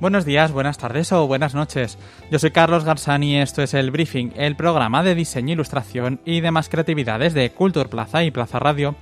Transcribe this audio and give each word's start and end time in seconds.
Buenos 0.00 0.24
días, 0.24 0.52
buenas 0.52 0.78
tardes 0.78 1.10
o 1.10 1.26
buenas 1.26 1.56
noches. 1.56 1.98
Yo 2.30 2.38
soy 2.38 2.52
Carlos 2.52 2.84
Garzani 2.84 3.32
y 3.32 3.36
esto 3.38 3.62
es 3.62 3.74
el 3.74 3.90
Briefing, 3.90 4.30
el 4.36 4.54
programa 4.54 5.02
de 5.02 5.16
diseño, 5.16 5.54
ilustración 5.54 6.20
y 6.24 6.40
demás 6.40 6.68
creatividades 6.68 7.34
de 7.34 7.50
Culture 7.50 7.88
Plaza 7.88 8.22
y 8.22 8.30
Plaza 8.30 8.60
Radio. 8.60 8.94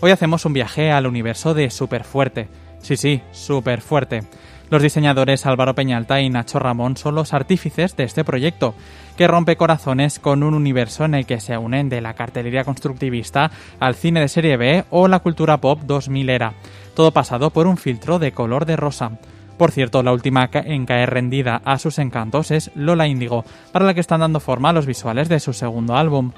Hoy 0.00 0.10
hacemos 0.10 0.44
un 0.44 0.52
viaje 0.52 0.90
al 0.90 1.06
universo 1.06 1.54
de 1.54 1.70
Superfuerte. 1.70 2.48
Sí, 2.80 2.96
sí, 2.96 3.22
Superfuerte. 3.30 4.24
Los 4.68 4.82
diseñadores 4.82 5.46
Álvaro 5.46 5.76
Peñalta 5.76 6.20
y 6.20 6.28
Nacho 6.28 6.58
Ramón 6.58 6.96
son 6.96 7.14
los 7.14 7.34
artífices 7.34 7.94
de 7.94 8.02
este 8.02 8.24
proyecto, 8.24 8.74
que 9.16 9.28
rompe 9.28 9.54
corazones 9.54 10.18
con 10.18 10.42
un 10.42 10.54
universo 10.54 11.04
en 11.04 11.14
el 11.14 11.24
que 11.24 11.38
se 11.38 11.56
unen 11.56 11.88
de 11.88 12.00
la 12.00 12.14
cartelería 12.14 12.64
constructivista 12.64 13.52
al 13.78 13.94
cine 13.94 14.18
de 14.18 14.28
serie 14.28 14.56
B 14.56 14.86
o 14.90 15.06
la 15.06 15.20
cultura 15.20 15.58
pop 15.58 15.82
2000 15.84 16.30
era, 16.30 16.54
todo 16.96 17.12
pasado 17.12 17.50
por 17.50 17.68
un 17.68 17.76
filtro 17.76 18.18
de 18.18 18.32
color 18.32 18.66
de 18.66 18.74
rosa. 18.74 19.20
Por 19.62 19.70
cierto, 19.70 20.02
la 20.02 20.12
última 20.12 20.50
en 20.52 20.86
caer 20.86 21.10
rendida 21.10 21.62
a 21.64 21.78
sus 21.78 22.00
encantos 22.00 22.50
es 22.50 22.72
Lola 22.74 23.06
Índigo, 23.06 23.44
para 23.70 23.84
la 23.84 23.94
que 23.94 24.00
están 24.00 24.18
dando 24.18 24.40
forma 24.40 24.70
a 24.70 24.72
los 24.72 24.86
visuales 24.86 25.28
de 25.28 25.38
su 25.38 25.52
segundo 25.52 25.94
álbum. 25.94 26.32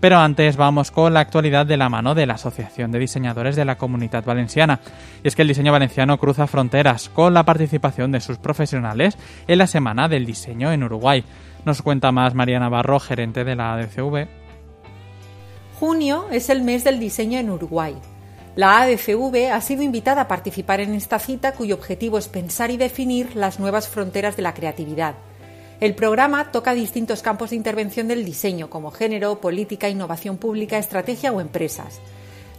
Pero 0.00 0.18
antes 0.18 0.56
vamos 0.56 0.90
con 0.90 1.14
la 1.14 1.20
actualidad 1.20 1.66
de 1.66 1.76
la 1.76 1.88
mano 1.88 2.16
de 2.16 2.26
la 2.26 2.34
Asociación 2.34 2.90
de 2.90 2.98
Diseñadores 2.98 3.54
de 3.54 3.64
la 3.64 3.78
Comunidad 3.78 4.24
Valenciana. 4.24 4.80
Y 5.22 5.28
es 5.28 5.36
que 5.36 5.42
el 5.42 5.48
diseño 5.48 5.70
valenciano 5.70 6.18
cruza 6.18 6.48
fronteras 6.48 7.10
con 7.10 7.32
la 7.32 7.44
participación 7.44 8.10
de 8.10 8.20
sus 8.20 8.38
profesionales 8.38 9.16
en 9.46 9.58
la 9.58 9.68
Semana 9.68 10.08
del 10.08 10.26
Diseño 10.26 10.72
en 10.72 10.82
Uruguay. 10.82 11.22
Nos 11.64 11.80
cuenta 11.80 12.10
más 12.10 12.34
María 12.34 12.58
Navarro, 12.58 12.98
gerente 12.98 13.44
de 13.44 13.54
la 13.54 13.74
ADCV. 13.74 14.26
Junio 15.78 16.26
es 16.32 16.50
el 16.50 16.62
mes 16.62 16.82
del 16.82 16.98
diseño 16.98 17.38
en 17.38 17.50
Uruguay. 17.50 17.94
La 18.56 18.82
ADCV 18.82 19.50
ha 19.52 19.60
sido 19.60 19.82
invitada 19.82 20.22
a 20.22 20.28
participar 20.28 20.78
en 20.78 20.94
esta 20.94 21.18
cita 21.18 21.52
cuyo 21.54 21.74
objetivo 21.74 22.18
es 22.18 22.28
pensar 22.28 22.70
y 22.70 22.76
definir 22.76 23.34
las 23.34 23.58
nuevas 23.58 23.88
fronteras 23.88 24.36
de 24.36 24.42
la 24.42 24.54
creatividad. 24.54 25.16
El 25.80 25.96
programa 25.96 26.52
toca 26.52 26.72
distintos 26.72 27.20
campos 27.20 27.50
de 27.50 27.56
intervención 27.56 28.06
del 28.06 28.24
diseño, 28.24 28.70
como 28.70 28.92
género, 28.92 29.40
política, 29.40 29.88
innovación 29.88 30.36
pública, 30.36 30.78
estrategia 30.78 31.32
o 31.32 31.40
empresas. 31.40 31.98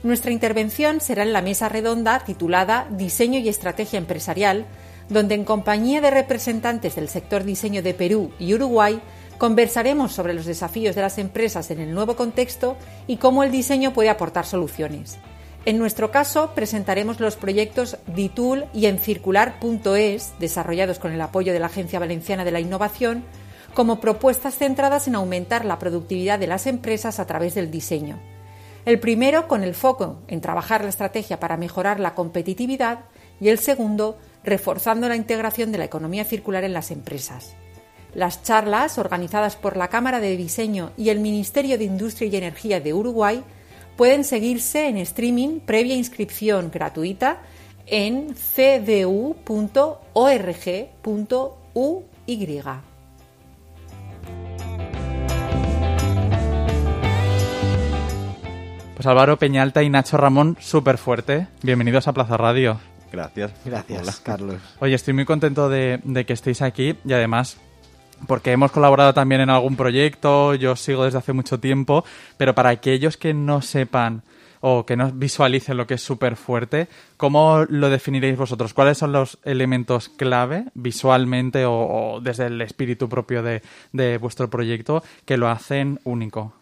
Nuestra 0.04 0.32
intervención 0.32 1.00
será 1.00 1.24
en 1.24 1.32
la 1.32 1.42
mesa 1.42 1.70
redonda 1.70 2.20
titulada 2.20 2.88
Diseño 2.92 3.40
y 3.40 3.48
Estrategia 3.48 3.98
Empresarial, 3.98 4.66
donde 5.08 5.36
en 5.36 5.46
compañía 5.46 6.02
de 6.02 6.12
representantes 6.12 6.96
del 6.96 7.08
sector 7.08 7.46
diseño 7.46 7.82
de 7.82 7.94
Perú 7.94 8.32
y 8.38 8.54
Uruguay 8.54 9.02
conversaremos 9.38 10.12
sobre 10.12 10.34
los 10.34 10.46
desafíos 10.46 10.94
de 10.94 11.02
las 11.02 11.18
empresas 11.20 11.72
en 11.72 11.80
el 11.80 11.94
nuevo 11.94 12.18
contexto 12.18 12.76
y 13.08 13.16
cómo 13.16 13.44
el 13.44 13.52
diseño 13.52 13.94
puede 13.94 14.10
aportar 14.10 14.46
soluciones. 14.46 15.18
En 15.66 15.80
nuestro 15.80 16.12
caso, 16.12 16.52
presentaremos 16.54 17.20
los 17.20 17.38
proyectos 17.38 17.98
DITUL 18.06 18.66
y 18.72 18.86
Encircular.es, 18.86 20.34
desarrollados 20.38 21.00
con 21.00 21.12
el 21.12 21.20
apoyo 21.20 21.54
de 21.54 21.60
la 21.60 21.66
Agencia 21.66 21.98
Valenciana 21.98 22.46
de 22.46 22.52
la 22.52 22.60
Innovación, 22.60 23.24
como 23.74 24.00
propuestas 24.00 24.56
centradas 24.60 25.08
en 25.08 25.16
aumentar 25.16 25.66
la 25.66 25.80
productividad 25.80 26.38
de 26.38 26.46
las 26.46 26.68
empresas 26.68 27.20
a 27.20 27.26
través 27.26 27.56
del 27.56 27.72
diseño. 27.72 28.20
El 28.86 29.00
primero 29.00 29.48
con 29.48 29.64
el 29.64 29.74
foco 29.74 30.20
en 30.28 30.40
trabajar 30.40 30.84
la 30.84 30.90
estrategia 30.90 31.40
para 31.40 31.58
mejorar 31.58 32.00
la 32.00 32.14
competitividad 32.14 33.00
y 33.42 33.50
el 33.50 33.58
segundo 33.58 34.20
reforzando 34.44 35.10
la 35.10 35.16
integración 35.16 35.72
de 35.72 35.80
la 35.80 35.86
economía 35.86 36.26
circular 36.26 36.64
en 36.64 36.74
las 36.74 36.92
empresas. 36.92 37.56
Las 38.14 38.44
charlas, 38.44 39.00
organizadas 39.00 39.56
por 39.56 39.78
la 39.78 39.88
Cámara 39.88 40.20
de 40.20 40.38
Diseño 40.38 40.92
y 40.96 41.10
el 41.10 41.20
Ministerio 41.20 41.80
de 41.80 41.86
Industria 41.86 42.30
y 42.30 42.36
Energía 42.36 42.80
de 42.80 42.94
Uruguay, 42.94 43.44
pueden 43.96 44.24
seguirse 44.24 44.88
en 44.88 44.98
streaming 44.98 45.60
previa 45.60 45.96
inscripción 45.96 46.72
gratuita 46.74 47.42
en 47.88 48.34
cdu.org.uy. 48.34 49.36
Pues 58.96 59.06
Álvaro 59.06 59.38
Peñalta 59.38 59.84
y 59.84 59.90
Nacho 59.90 60.18
Ramón, 60.18 60.58
súper 60.60 60.98
fuerte. 60.98 61.48
Bienvenidos 61.62 62.08
a 62.08 62.14
Plaza 62.14 62.38
Radio. 62.38 62.80
Gracias. 63.12 63.52
Gracias, 63.64 64.20
Carlos. 64.22 64.62
Oye, 64.80 64.96
estoy 64.96 65.14
muy 65.14 65.26
contento 65.26 65.70
de, 65.70 66.00
de 66.04 66.26
que 66.26 66.34
estéis 66.34 66.62
aquí 66.62 66.96
y 67.06 67.14
además 67.14 67.58
porque 68.28 68.52
hemos 68.52 68.72
colaborado 68.72 69.14
también 69.14 69.42
en 69.42 69.50
algún 69.50 69.76
proyecto, 69.76 70.56
yo 70.56 70.76
sigo 70.76 71.06
desde 71.06 71.20
hace 71.20 71.34
mucho 71.34 71.60
tiempo, 71.60 72.06
pero 72.38 72.56
para 72.56 72.70
aquellos 72.70 73.18
que 73.18 73.34
no 73.34 73.62
sepan 73.62 74.24
o 74.68 74.84
que 74.86 74.98
no 74.98 75.12
visualicen 75.12 75.78
lo 75.78 75.86
que 75.86 75.94
es 75.94 76.02
súper 76.02 76.36
fuerte, 76.36 76.88
¿cómo 77.18 77.66
lo 77.70 77.90
definiréis 77.90 78.36
vosotros? 78.36 78.74
¿Cuáles 78.74 78.98
son 78.98 79.12
los 79.12 79.38
elementos 79.44 80.10
clave 80.10 80.66
visualmente 80.74 81.66
o, 81.68 82.20
desde 82.20 82.48
el 82.48 82.60
espíritu 82.62 83.08
propio 83.08 83.44
de, 83.44 84.18
vuestro 84.18 84.50
proyecto 84.50 85.04
que 85.26 85.38
lo 85.38 85.50
hacen 85.50 86.00
único? 86.04 86.54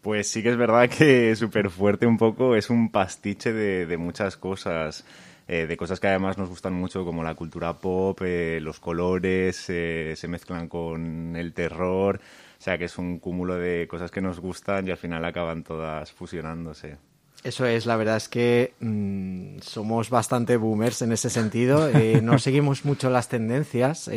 Pues 0.00 0.28
sí 0.28 0.42
que 0.42 0.48
es 0.48 0.56
verdad 0.56 0.88
que 0.88 1.36
súper 1.36 1.70
fuerte 1.70 2.06
un 2.06 2.16
poco 2.16 2.56
es 2.56 2.68
un 2.68 2.90
pastiche 2.90 3.52
de 3.52 3.96
muchas 3.96 4.36
cosas. 4.36 5.04
Eh, 5.50 5.66
de 5.66 5.78
cosas 5.78 5.98
que 5.98 6.06
además 6.06 6.36
nos 6.36 6.50
gustan 6.50 6.74
mucho, 6.74 7.06
como 7.06 7.22
la 7.22 7.34
cultura 7.34 7.72
pop, 7.78 8.20
eh, 8.22 8.58
los 8.60 8.80
colores, 8.80 9.64
eh, 9.68 10.12
se 10.14 10.28
mezclan 10.28 10.68
con 10.68 11.34
el 11.36 11.54
terror, 11.54 12.20
o 12.58 12.62
sea 12.62 12.76
que 12.76 12.84
es 12.84 12.98
un 12.98 13.18
cúmulo 13.18 13.54
de 13.54 13.88
cosas 13.88 14.10
que 14.10 14.20
nos 14.20 14.40
gustan 14.40 14.86
y 14.86 14.90
al 14.90 14.98
final 14.98 15.24
acaban 15.24 15.64
todas 15.64 16.12
fusionándose. 16.12 16.98
Eso 17.42 17.64
es, 17.64 17.86
la 17.86 17.96
verdad 17.96 18.18
es 18.18 18.28
que 18.28 18.74
mm, 18.80 19.60
somos 19.62 20.10
bastante 20.10 20.58
boomers 20.58 21.00
en 21.00 21.12
ese 21.12 21.30
sentido, 21.30 21.88
no 22.22 22.38
seguimos 22.38 22.84
mucho 22.84 23.08
las 23.08 23.30
tendencias. 23.30 24.10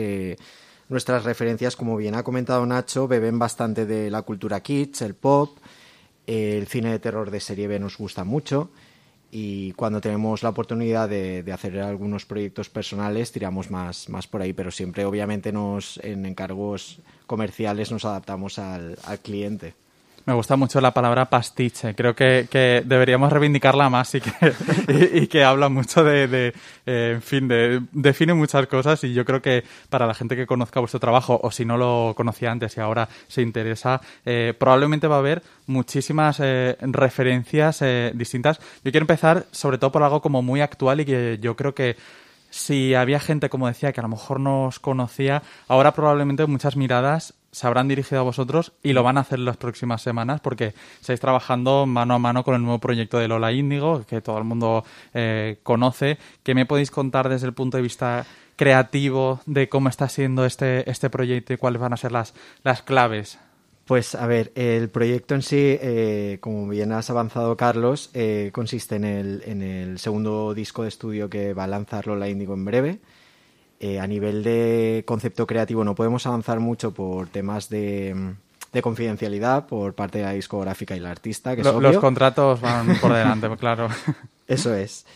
nuestras 0.89 1.23
referencias, 1.23 1.77
como 1.77 1.95
bien 1.95 2.15
ha 2.15 2.23
comentado 2.23 2.65
Nacho, 2.65 3.07
beben 3.07 3.39
bastante 3.39 3.85
de 3.85 4.11
la 4.11 4.23
cultura 4.23 4.59
kids, 4.59 5.01
el 5.01 5.15
pop, 5.15 5.59
el 6.27 6.67
cine 6.67 6.91
de 6.91 6.99
terror 6.99 7.31
de 7.31 7.39
serie 7.39 7.69
B 7.69 7.79
nos 7.79 7.97
gusta 7.97 8.25
mucho 8.25 8.69
y 9.31 9.71
cuando 9.73 10.01
tenemos 10.01 10.43
la 10.43 10.49
oportunidad 10.49 11.07
de, 11.07 11.49
hacer 11.53 11.79
algunos 11.79 12.25
proyectos 12.25 12.69
personales 12.69 13.31
tiramos 13.31 13.71
más, 13.71 14.09
más 14.09 14.27
por 14.27 14.41
ahí, 14.41 14.51
pero 14.51 14.71
siempre 14.71 15.05
obviamente 15.05 15.53
nos 15.53 15.97
en 16.03 16.25
encargos 16.25 16.99
comerciales 17.27 17.91
nos 17.91 18.03
adaptamos 18.03 18.59
al, 18.59 18.97
al 19.05 19.19
cliente. 19.19 19.73
Me 20.25 20.33
gusta 20.33 20.55
mucho 20.55 20.79
la 20.81 20.93
palabra 20.93 21.29
pastiche. 21.29 21.95
Creo 21.95 22.15
que, 22.15 22.47
que 22.49 22.83
deberíamos 22.85 23.31
reivindicarla 23.31 23.89
más 23.89 24.13
y 24.13 24.21
que, 24.21 24.31
y, 25.13 25.27
que 25.27 25.43
habla 25.43 25.67
mucho 25.67 26.03
de, 26.03 26.27
de 26.27 26.53
eh, 26.85 27.13
en 27.15 27.21
fin, 27.21 27.47
de, 27.47 27.81
define 27.91 28.33
muchas 28.33 28.67
cosas 28.67 29.03
y 29.03 29.13
yo 29.13 29.25
creo 29.25 29.41
que 29.41 29.63
para 29.89 30.05
la 30.05 30.13
gente 30.13 30.35
que 30.35 30.45
conozca 30.45 30.79
vuestro 30.79 30.99
trabajo 30.99 31.39
o 31.41 31.49
si 31.49 31.65
no 31.65 31.77
lo 31.77 32.13
conocía 32.15 32.51
antes 32.51 32.77
y 32.77 32.79
ahora 32.81 33.09
se 33.27 33.41
interesa, 33.41 33.99
eh, 34.25 34.53
probablemente 34.57 35.07
va 35.07 35.15
a 35.15 35.19
haber 35.19 35.41
muchísimas 35.65 36.39
eh, 36.39 36.77
referencias 36.81 37.83
distintas. 38.13 38.59
Yo 38.83 38.91
quiero 38.91 39.03
empezar 39.03 39.45
sobre 39.51 39.77
todo 39.77 39.91
por 39.91 40.03
algo 40.03 40.21
como 40.21 40.41
muy 40.41 40.61
actual 40.61 41.01
y 41.01 41.05
que 41.05 41.39
yo 41.41 41.55
creo 41.55 41.73
que 41.73 41.95
si 42.51 42.93
había 42.93 43.19
gente, 43.19 43.49
como 43.49 43.67
decía, 43.67 43.93
que 43.93 44.01
a 44.01 44.03
lo 44.03 44.09
mejor 44.09 44.39
no 44.39 44.65
os 44.65 44.79
conocía, 44.79 45.41
ahora 45.67 45.93
probablemente 45.93 46.45
muchas 46.45 46.75
miradas 46.75 47.33
se 47.51 47.67
habrán 47.67 47.87
dirigido 47.87 48.21
a 48.21 48.23
vosotros 48.23 48.73
y 48.83 48.93
lo 48.93 49.03
van 49.03 49.17
a 49.17 49.21
hacer 49.21 49.39
las 49.39 49.57
próximas 49.57 50.01
semanas 50.01 50.39
porque 50.41 50.73
estáis 50.99 51.19
trabajando 51.19 51.85
mano 51.85 52.13
a 52.13 52.19
mano 52.19 52.43
con 52.43 52.55
el 52.55 52.61
nuevo 52.61 52.79
proyecto 52.79 53.17
de 53.17 53.27
Lola 53.27 53.51
Índigo, 53.51 54.05
que 54.05 54.21
todo 54.21 54.37
el 54.37 54.43
mundo 54.43 54.85
eh, 55.13 55.59
conoce. 55.63 56.17
¿Qué 56.43 56.53
me 56.53 56.65
podéis 56.65 56.91
contar 56.91 57.29
desde 57.29 57.47
el 57.47 57.53
punto 57.53 57.77
de 57.77 57.83
vista 57.83 58.25
creativo 58.55 59.41
de 59.45 59.69
cómo 59.69 59.89
está 59.89 60.07
siendo 60.07 60.45
este, 60.45 60.89
este 60.89 61.09
proyecto 61.09 61.53
y 61.53 61.57
cuáles 61.57 61.81
van 61.81 61.93
a 61.93 61.97
ser 61.97 62.11
las, 62.11 62.33
las 62.63 62.83
claves? 62.83 63.39
Pues 63.85 64.15
a 64.15 64.25
ver, 64.27 64.51
el 64.55 64.89
proyecto 64.89 65.35
en 65.35 65.41
sí, 65.41 65.57
eh, 65.57 66.37
como 66.39 66.67
bien 66.67 66.91
has 66.91 67.09
avanzado 67.09 67.57
Carlos, 67.57 68.09
eh, 68.13 68.51
consiste 68.53 68.95
en 68.95 69.03
el, 69.03 69.43
en 69.45 69.61
el 69.61 69.99
segundo 69.99 70.53
disco 70.53 70.83
de 70.83 70.89
estudio 70.89 71.29
que 71.29 71.53
va 71.53 71.65
a 71.65 71.67
lanzar 71.67 72.07
Lola 72.07 72.29
Índigo 72.29 72.53
en 72.53 72.65
breve. 72.65 72.99
Eh, 73.83 73.99
a 73.99 74.05
nivel 74.05 74.43
de 74.43 75.03
concepto 75.07 75.47
creativo 75.47 75.83
no 75.83 75.95
podemos 75.95 76.27
avanzar 76.27 76.59
mucho 76.59 76.93
por 76.93 77.29
temas 77.29 77.67
de, 77.67 78.35
confidencialidad 78.83 79.65
por 79.65 79.95
parte 79.95 80.19
de 80.19 80.25
la 80.25 80.33
discográfica 80.33 80.95
y 80.95 80.99
la 80.99 81.09
artista. 81.09 81.55
Que 81.55 81.63
Los 81.63 81.97
contratos 81.97 82.61
van 82.61 82.95
por 83.01 83.11
delante, 83.11 83.49
claro. 83.57 83.89
Eso 84.47 84.75
es. 84.75 85.07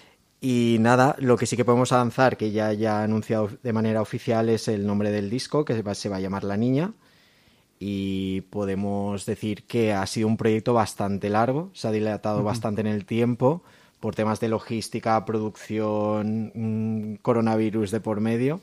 Y 0.41 0.77
nada, 0.79 1.15
lo 1.19 1.37
que 1.37 1.45
sí 1.45 1.55
que 1.55 1.63
podemos 1.63 1.91
avanzar, 1.91 2.37
que 2.37 2.51
ya 2.51 2.69
ha 2.69 3.03
anunciado 3.03 3.51
de 3.61 3.71
manera 3.71 4.01
oficial, 4.01 4.49
es 4.49 4.67
el 4.67 4.87
nombre 4.87 5.11
del 5.11 5.29
disco, 5.29 5.63
que 5.63 5.81
se 5.93 6.09
va 6.09 6.17
a 6.17 6.19
llamar 6.19 6.43
La 6.43 6.57
Niña. 6.57 6.91
Y 7.79 8.41
podemos 8.41 9.25
decir 9.25 9.63
que 9.63 9.93
ha 9.93 10.05
sido 10.05 10.27
un 10.27 10.37
proyecto 10.37 10.73
bastante 10.73 11.29
largo, 11.29 11.69
se 11.73 11.87
ha 11.87 11.91
dilatado 11.91 12.43
bastante 12.43 12.81
en 12.81 12.87
el 12.87 13.05
tiempo 13.05 13.63
por 13.99 14.15
temas 14.15 14.39
de 14.39 14.49
logística, 14.49 15.23
producción, 15.25 16.51
mm, 16.53 17.15
coronavirus 17.21 17.91
de 17.91 17.99
por 17.99 18.21
medio. 18.21 18.61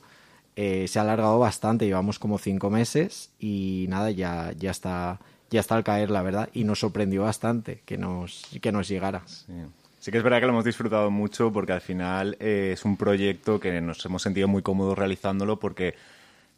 Eh, 0.56 0.86
se 0.88 0.98
ha 0.98 1.02
alargado 1.02 1.38
bastante, 1.38 1.86
llevamos 1.86 2.18
como 2.18 2.38
cinco 2.38 2.70
meses 2.70 3.30
y 3.38 3.86
nada, 3.88 4.10
ya, 4.10 4.52
ya 4.58 4.70
está 4.70 5.18
ya 5.52 5.60
está 5.60 5.76
al 5.76 5.84
caer, 5.84 6.10
la 6.10 6.22
verdad, 6.22 6.48
y 6.52 6.64
nos 6.64 6.80
sorprendió 6.80 7.22
bastante 7.22 7.82
que 7.84 7.98
nos, 7.98 8.48
que 8.60 8.72
nos 8.72 8.88
llegara. 8.88 9.22
Sí. 9.26 10.10
que 10.10 10.18
es 10.18 10.24
verdad 10.24 10.40
que 10.40 10.46
lo 10.46 10.52
hemos 10.52 10.64
disfrutado 10.64 11.10
mucho 11.10 11.52
porque 11.52 11.72
al 11.72 11.80
final 11.80 12.36
eh, 12.40 12.70
es 12.72 12.84
un 12.84 12.96
proyecto 12.96 13.60
que 13.60 13.80
nos 13.80 14.04
hemos 14.04 14.22
sentido 14.22 14.48
muy 14.48 14.62
cómodos 14.62 14.98
realizándolo 14.98 15.60
porque 15.60 15.94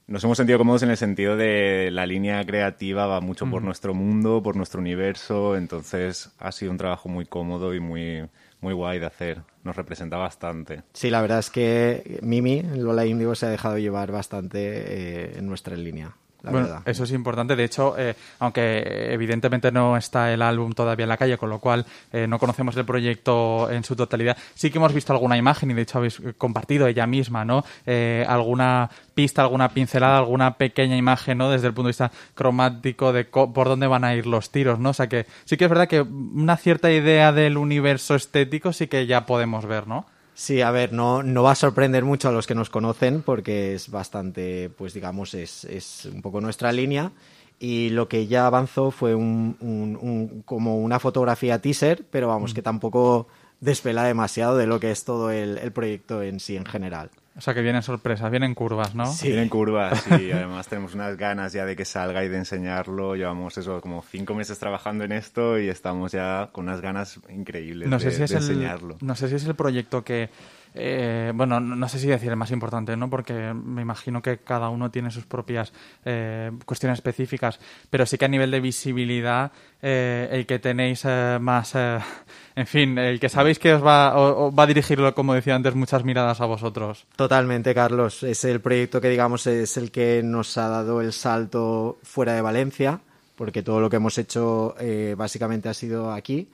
nos 0.06 0.22
hemos 0.24 0.36
sentido 0.36 0.58
cómodos 0.58 0.82
en 0.82 0.90
el 0.90 0.96
sentido 0.96 1.36
de 1.36 1.90
la 1.90 2.06
línea 2.06 2.44
creativa 2.44 3.06
va 3.06 3.20
mucho 3.20 3.48
por 3.48 3.62
nuestro 3.62 3.94
mundo, 3.94 4.42
por 4.42 4.56
nuestro 4.56 4.80
universo, 4.80 5.56
entonces 5.56 6.30
ha 6.38 6.52
sido 6.52 6.72
un 6.72 6.78
trabajo 6.78 7.08
muy 7.08 7.24
cómodo 7.24 7.74
y 7.74 7.80
muy, 7.80 8.28
muy 8.60 8.74
guay 8.74 8.98
de 8.98 9.06
hacer. 9.06 9.42
Nos 9.62 9.76
representa 9.76 10.16
bastante. 10.16 10.82
Sí, 10.92 11.08
la 11.08 11.22
verdad 11.22 11.38
es 11.38 11.50
que 11.50 12.18
Mimi, 12.22 12.62
Lola 12.62 13.06
Indigo, 13.06 13.34
se 13.34 13.46
ha 13.46 13.48
dejado 13.48 13.78
llevar 13.78 14.12
bastante 14.12 14.58
eh, 14.60 15.38
en 15.38 15.46
nuestra 15.46 15.76
línea 15.76 16.16
bueno, 16.50 16.82
Eso 16.84 17.04
es 17.04 17.12
importante. 17.12 17.56
De 17.56 17.64
hecho, 17.64 17.94
eh, 17.98 18.14
aunque 18.38 19.12
evidentemente 19.12 19.70
no 19.72 19.96
está 19.96 20.32
el 20.32 20.42
álbum 20.42 20.72
todavía 20.72 21.04
en 21.04 21.08
la 21.08 21.16
calle, 21.16 21.38
con 21.38 21.50
lo 21.50 21.58
cual 21.58 21.84
eh, 22.12 22.26
no 22.26 22.38
conocemos 22.38 22.76
el 22.76 22.84
proyecto 22.84 23.70
en 23.70 23.84
su 23.84 23.96
totalidad, 23.96 24.36
sí 24.54 24.70
que 24.70 24.78
hemos 24.78 24.92
visto 24.92 25.12
alguna 25.12 25.36
imagen 25.36 25.70
y 25.70 25.74
de 25.74 25.82
hecho 25.82 25.98
habéis 25.98 26.20
compartido 26.38 26.86
ella 26.86 27.06
misma, 27.06 27.44
¿no? 27.44 27.64
Eh, 27.86 28.24
alguna 28.28 28.90
pista, 29.14 29.42
alguna 29.42 29.68
pincelada, 29.68 30.18
alguna 30.18 30.54
pequeña 30.54 30.96
imagen, 30.96 31.38
¿no? 31.38 31.50
Desde 31.50 31.68
el 31.68 31.74
punto 31.74 31.86
de 31.86 31.90
vista 31.90 32.12
cromático 32.34 33.12
de 33.12 33.24
por 33.24 33.68
dónde 33.68 33.86
van 33.86 34.04
a 34.04 34.14
ir 34.14 34.26
los 34.26 34.50
tiros, 34.50 34.78
¿no? 34.78 34.90
O 34.90 34.94
sea 34.94 35.08
que 35.08 35.26
sí 35.44 35.56
que 35.56 35.64
es 35.64 35.70
verdad 35.70 35.88
que 35.88 36.00
una 36.02 36.56
cierta 36.56 36.90
idea 36.90 37.32
del 37.32 37.56
universo 37.56 38.14
estético 38.14 38.72
sí 38.72 38.86
que 38.86 39.06
ya 39.06 39.26
podemos 39.26 39.66
ver, 39.66 39.86
¿no? 39.86 40.06
Sí, 40.34 40.62
a 40.62 40.72
ver, 40.72 40.92
no, 40.92 41.22
no 41.22 41.44
va 41.44 41.52
a 41.52 41.54
sorprender 41.56 42.04
mucho 42.04 42.28
a 42.28 42.32
los 42.32 42.46
que 42.46 42.56
nos 42.56 42.68
conocen 42.68 43.22
porque 43.22 43.74
es 43.74 43.88
bastante, 43.88 44.68
pues 44.76 44.92
digamos, 44.92 45.32
es, 45.34 45.64
es 45.64 46.06
un 46.06 46.22
poco 46.22 46.40
nuestra 46.40 46.72
línea. 46.72 47.12
Y 47.60 47.90
lo 47.90 48.08
que 48.08 48.26
ya 48.26 48.46
avanzó 48.46 48.90
fue 48.90 49.14
un, 49.14 49.56
un, 49.60 50.42
como 50.44 50.78
una 50.78 50.98
fotografía 50.98 51.60
teaser, 51.60 52.04
pero 52.10 52.26
vamos, 52.28 52.52
mm. 52.52 52.54
que 52.54 52.62
tampoco 52.62 53.28
desvela 53.60 54.02
demasiado 54.04 54.56
de 54.56 54.66
lo 54.66 54.80
que 54.80 54.90
es 54.90 55.04
todo 55.04 55.30
el, 55.30 55.56
el 55.58 55.72
proyecto 55.72 56.20
en 56.20 56.40
sí 56.40 56.56
en 56.56 56.66
general. 56.66 57.10
O 57.36 57.40
sea 57.40 57.52
que 57.52 57.62
vienen 57.62 57.82
sorpresas, 57.82 58.30
vienen 58.30 58.54
curvas, 58.54 58.94
¿no? 58.94 59.06
Sí, 59.06 59.28
vienen 59.28 59.48
curvas 59.48 60.06
y 60.20 60.30
además 60.32 60.68
tenemos 60.68 60.94
unas 60.94 61.16
ganas 61.16 61.52
ya 61.52 61.64
de 61.64 61.74
que 61.74 61.84
salga 61.84 62.24
y 62.24 62.28
de 62.28 62.36
enseñarlo. 62.36 63.16
Llevamos 63.16 63.58
eso 63.58 63.80
como 63.80 64.02
cinco 64.02 64.34
meses 64.34 64.58
trabajando 64.58 65.02
en 65.04 65.10
esto 65.10 65.58
y 65.58 65.68
estamos 65.68 66.12
ya 66.12 66.50
con 66.52 66.66
unas 66.68 66.80
ganas 66.80 67.18
increíbles 67.28 67.90
de, 67.90 68.10
si 68.10 68.34
enseñarlo. 68.34 68.96
no 69.00 69.16
sé 69.16 69.28
si 69.28 69.34
es 69.34 69.44
el 69.46 69.56
proyecto 69.56 70.04
que 70.04 70.30
eh, 70.76 71.32
bueno, 71.34 71.60
no, 71.60 71.88
sé 71.88 72.00
si 72.00 72.08
decir 72.08 72.30
el 72.30 72.36
más 72.36 72.50
importante, 72.50 72.96
¿no? 72.96 73.08
Porque 73.08 73.54
me 73.54 73.82
imagino 73.82 74.20
que 74.20 74.38
cada 74.38 74.68
uno 74.68 74.90
tiene 74.90 75.10
sus 75.12 75.24
propias 75.24 75.72
eh, 76.04 76.50
cuestiones 76.66 76.98
específicas, 76.98 77.60
pero 77.90 78.04
sí 78.06 78.18
que 78.18 78.24
a 78.24 78.28
nivel 78.28 78.50
de 78.50 78.60
visibilidad, 78.60 79.52
eh, 79.80 80.28
el 80.32 80.46
que 80.46 80.58
tenéis 80.58 81.04
más, 81.40 81.74
en 82.56 82.66
fin, 82.66 82.98
el 82.98 83.20
que 83.20 83.28
sabéis 83.28 83.60
que 83.60 83.74
os 83.74 83.84
va, 83.84 84.10
va 84.50 84.62
a 84.62 84.66
dirigirlo, 84.66 85.14
como 85.14 85.34
decía 85.34 85.54
antes, 85.54 85.76
muchas 85.76 86.04
miradas 86.04 86.40
a 86.40 86.46
vosotros. 86.46 87.06
Totalmente, 87.14 87.72
Carlos. 87.72 88.24
Es 88.24 88.44
el 88.44 88.60
proyecto 88.60 89.00
que, 89.00 89.08
digamos, 89.08 89.46
es 89.46 89.76
el 89.76 89.92
que 89.92 90.22
nos 90.24 90.58
ha 90.58 90.68
dado 90.68 91.00
el 91.00 91.12
salto 91.12 91.98
fuera 92.02 92.34
de 92.34 92.40
Valencia, 92.40 93.00
porque 93.36 93.62
todo 93.62 93.80
lo 93.80 93.88
que 93.88 93.96
hemos 93.96 94.18
hecho 94.18 94.74
básicamente 95.16 95.68
ha 95.68 95.74
sido 95.74 96.12
aquí. 96.12 96.48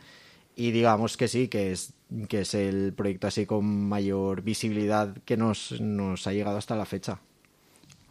Y 0.56 0.72
digamos 0.72 1.16
que 1.16 1.28
sí, 1.28 1.48
que 1.48 1.72
es 1.72 1.94
que 2.28 2.40
es 2.42 2.54
el 2.54 2.92
proyecto 2.94 3.26
así 3.26 3.46
con 3.46 3.88
mayor 3.88 4.42
visibilidad 4.42 5.16
que 5.24 5.36
nos, 5.36 5.80
nos 5.80 6.26
ha 6.26 6.32
llegado 6.32 6.58
hasta 6.58 6.76
la 6.76 6.86
fecha. 6.86 7.20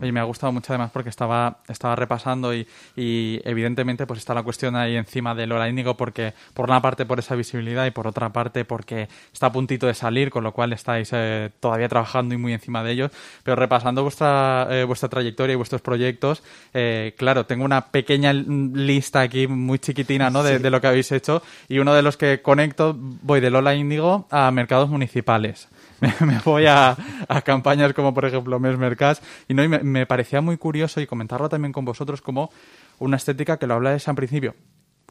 Y 0.01 0.11
me 0.11 0.19
ha 0.19 0.23
gustado 0.23 0.51
mucho 0.53 0.71
además 0.71 0.91
porque 0.91 1.09
estaba, 1.09 1.57
estaba 1.67 1.95
repasando 1.95 2.53
y, 2.53 2.67
y, 2.95 3.41
evidentemente 3.43 4.07
pues 4.07 4.19
está 4.19 4.33
la 4.33 4.43
cuestión 4.43 4.75
ahí 4.75 4.95
encima 4.95 5.35
de 5.35 5.45
Lola 5.45 5.67
Índigo 5.67 5.97
porque 5.97 6.33
por 6.53 6.69
una 6.69 6.81
parte 6.81 7.05
por 7.05 7.19
esa 7.19 7.35
visibilidad 7.35 7.85
y 7.85 7.91
por 7.91 8.07
otra 8.07 8.29
parte 8.29 8.63
porque 8.65 9.09
está 9.33 9.47
a 9.47 9.51
puntito 9.51 9.87
de 9.87 9.93
salir, 9.93 10.29
con 10.29 10.43
lo 10.43 10.53
cual 10.53 10.73
estáis 10.73 11.09
eh, 11.11 11.49
todavía 11.59 11.89
trabajando 11.89 12.33
y 12.33 12.37
muy 12.37 12.53
encima 12.53 12.83
de 12.83 12.91
ellos. 12.91 13.11
Pero 13.43 13.55
repasando 13.55 14.03
vuestra, 14.03 14.67
eh, 14.69 14.83
vuestra 14.85 15.09
trayectoria 15.09 15.53
y 15.53 15.57
vuestros 15.57 15.81
proyectos, 15.81 16.43
eh, 16.73 17.13
claro, 17.17 17.45
tengo 17.45 17.65
una 17.65 17.87
pequeña 17.87 18.31
lista 18.33 19.21
aquí 19.21 19.47
muy 19.47 19.79
chiquitina 19.79 20.29
¿no? 20.29 20.43
de, 20.43 20.59
de 20.59 20.69
lo 20.69 20.79
que 20.79 20.87
habéis 20.87 21.11
hecho 21.11 21.41
y 21.67 21.79
uno 21.79 21.93
de 21.93 22.01
los 22.01 22.15
que 22.15 22.41
conecto 22.41 22.95
voy 22.97 23.41
de 23.41 23.49
Lola 23.49 23.75
Índigo 23.75 24.27
a 24.31 24.49
mercados 24.51 24.89
municipales. 24.89 25.67
Me, 26.01 26.39
voy 26.45 26.65
a, 26.67 26.95
campañas 27.43 27.93
como 27.93 28.13
por 28.13 28.25
ejemplo 28.25 28.59
Mesmercas 28.59 29.21
y 29.47 29.53
no 29.53 29.67
me, 29.67 30.05
parecía 30.05 30.41
muy 30.41 30.57
curioso 30.57 31.01
y 31.01 31.07
comentarlo 31.07 31.49
también 31.49 31.71
con 31.71 31.85
vosotros 31.85 32.21
como 32.21 32.51
una 32.99 33.17
estética 33.17 33.57
que 33.57 33.67
lo 33.67 33.75
habla 33.75 33.91
de 33.91 33.99
San 33.99 34.15
principio 34.15 34.55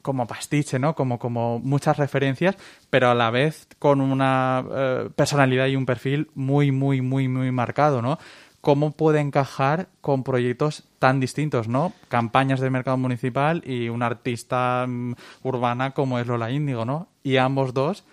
como 0.02 0.26
pastiche, 0.26 0.78
¿no? 0.78 0.94
Como, 0.94 1.18
como 1.18 1.58
muchas 1.58 1.96
referencias, 1.96 2.56
pero 2.88 3.10
a 3.10 3.14
la 3.14 3.30
vez 3.30 3.66
con 3.78 4.00
una 4.00 4.64
eh, 4.70 5.10
personalidad 5.14 5.66
y 5.66 5.76
un 5.76 5.86
perfil 5.86 6.30
muy, 6.34 6.70
muy, 6.70 7.02
muy, 7.02 7.28
muy 7.28 7.50
marcado, 7.50 8.00
¿no? 8.00 8.18
¿Cómo 8.60 8.92
puede 8.92 9.20
encajar 9.20 9.88
con 10.00 10.24
proyectos 10.24 10.84
tan 10.98 11.20
distintos, 11.20 11.68
¿no? 11.68 11.92
Campañas 12.08 12.60
del 12.60 12.70
mercado 12.70 12.96
municipal 12.96 13.62
y 13.66 13.88
una 13.88 14.06
artista 14.06 14.86
mm, 14.88 15.14
urbana 15.42 15.90
como 15.90 16.18
es 16.18 16.26
Lola 16.26 16.50
Índigo, 16.50 16.84
¿no? 16.84 17.08
Y 17.22 17.36
ambos 17.36 17.74
dos 17.74 18.04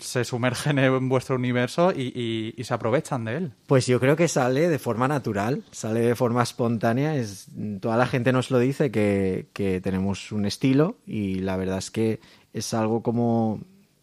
se 0.00 0.24
sumergen 0.24 0.78
en 0.78 1.08
vuestro 1.08 1.36
universo 1.36 1.92
y, 1.92 2.54
se 2.62 2.74
aprovechan 2.74 3.24
de 3.24 3.36
él. 3.36 3.52
Pues 3.66 3.86
yo 3.86 3.98
creo 3.98 4.16
que 4.16 4.28
sale 4.28 4.68
de 4.68 4.78
forma 4.78 5.08
natural, 5.08 5.64
sale 5.70 6.00
de 6.00 6.14
forma 6.14 6.42
espontánea. 6.42 7.16
Es, 7.16 7.48
toda 7.80 7.96
la 7.96 8.06
gente 8.06 8.32
nos 8.32 8.50
lo 8.50 8.58
dice 8.58 8.90
que, 8.90 9.80
tenemos 9.82 10.32
un 10.32 10.44
estilo 10.46 10.96
y 11.06 11.36
la 11.36 11.56
verdad 11.56 11.78
es 11.78 11.90
que 11.90 12.20
es 12.52 12.74
algo 12.74 13.02
como, 13.02 13.60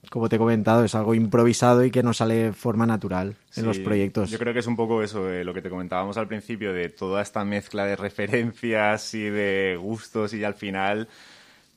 como 0.10 0.30
te 0.30 0.36
he 0.36 0.40
comentado, 0.40 0.84
es 0.84 0.96
algo 0.96 1.14
improvisado 1.14 1.86
y 1.86 1.92
que 1.92 2.04
nos 2.04 2.18
sale 2.18 2.36
de 2.36 2.54
forma 2.54 2.86
natural 2.86 3.36
en 3.56 3.66
los 3.66 3.80
proyectos. 3.80 4.30
Yo 4.30 4.40
creo 4.40 4.54
que 4.54 4.60
es 4.60 4.68
un 4.68 4.76
poco 4.76 5.04
eso, 5.04 5.26
de 5.26 5.44
lo 5.44 5.54
que 5.54 5.62
te 5.62 5.70
comentábamos 5.70 6.18
al 6.18 6.28
principio, 6.28 6.74
de 6.74 6.90
toda 6.90 7.22
esta 7.22 7.46
mezcla 7.46 7.86
de 7.86 7.96
referencias 7.96 9.14
y 9.14 9.30
de 9.30 9.78
gustos 9.80 10.34
y 10.34 10.44
al 10.44 10.56
final 10.56 11.08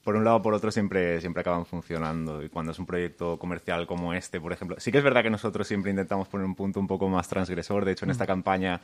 por 0.05 0.17
un 0.17 0.25
lado 0.25 0.37
o 0.37 0.43
por 0.43 0.53
otro 0.53 0.71
siempre, 0.71 1.21
siempre 1.21 1.41
acaban 1.41 1.65
funcionando. 1.65 2.43
Y 2.43 2.51
cuando 2.51 2.73
es 2.73 2.79
un 2.79 2.87
proyecto 2.87 3.39
comercial 3.39 3.87
como 3.87 4.13
este, 4.13 4.39
por 4.39 4.53
ejemplo, 4.53 4.77
sí 4.79 4.93
que 4.93 4.99
es 4.99 5.05
verdad 5.05 5.23
que 5.23 5.31
nosotros 5.31 5.67
siempre 5.67 5.91
intentamos 5.91 6.29
poner 6.29 6.47
un 6.47 6.55
punto 6.55 6.79
un 6.79 6.87
poco 6.87 7.09
más 7.09 7.27
transgresor. 7.27 7.85
De 7.85 7.93
hecho, 7.93 8.05
en 8.05 8.11
esta 8.11 8.25
mm. 8.25 8.29
campaña 8.29 8.81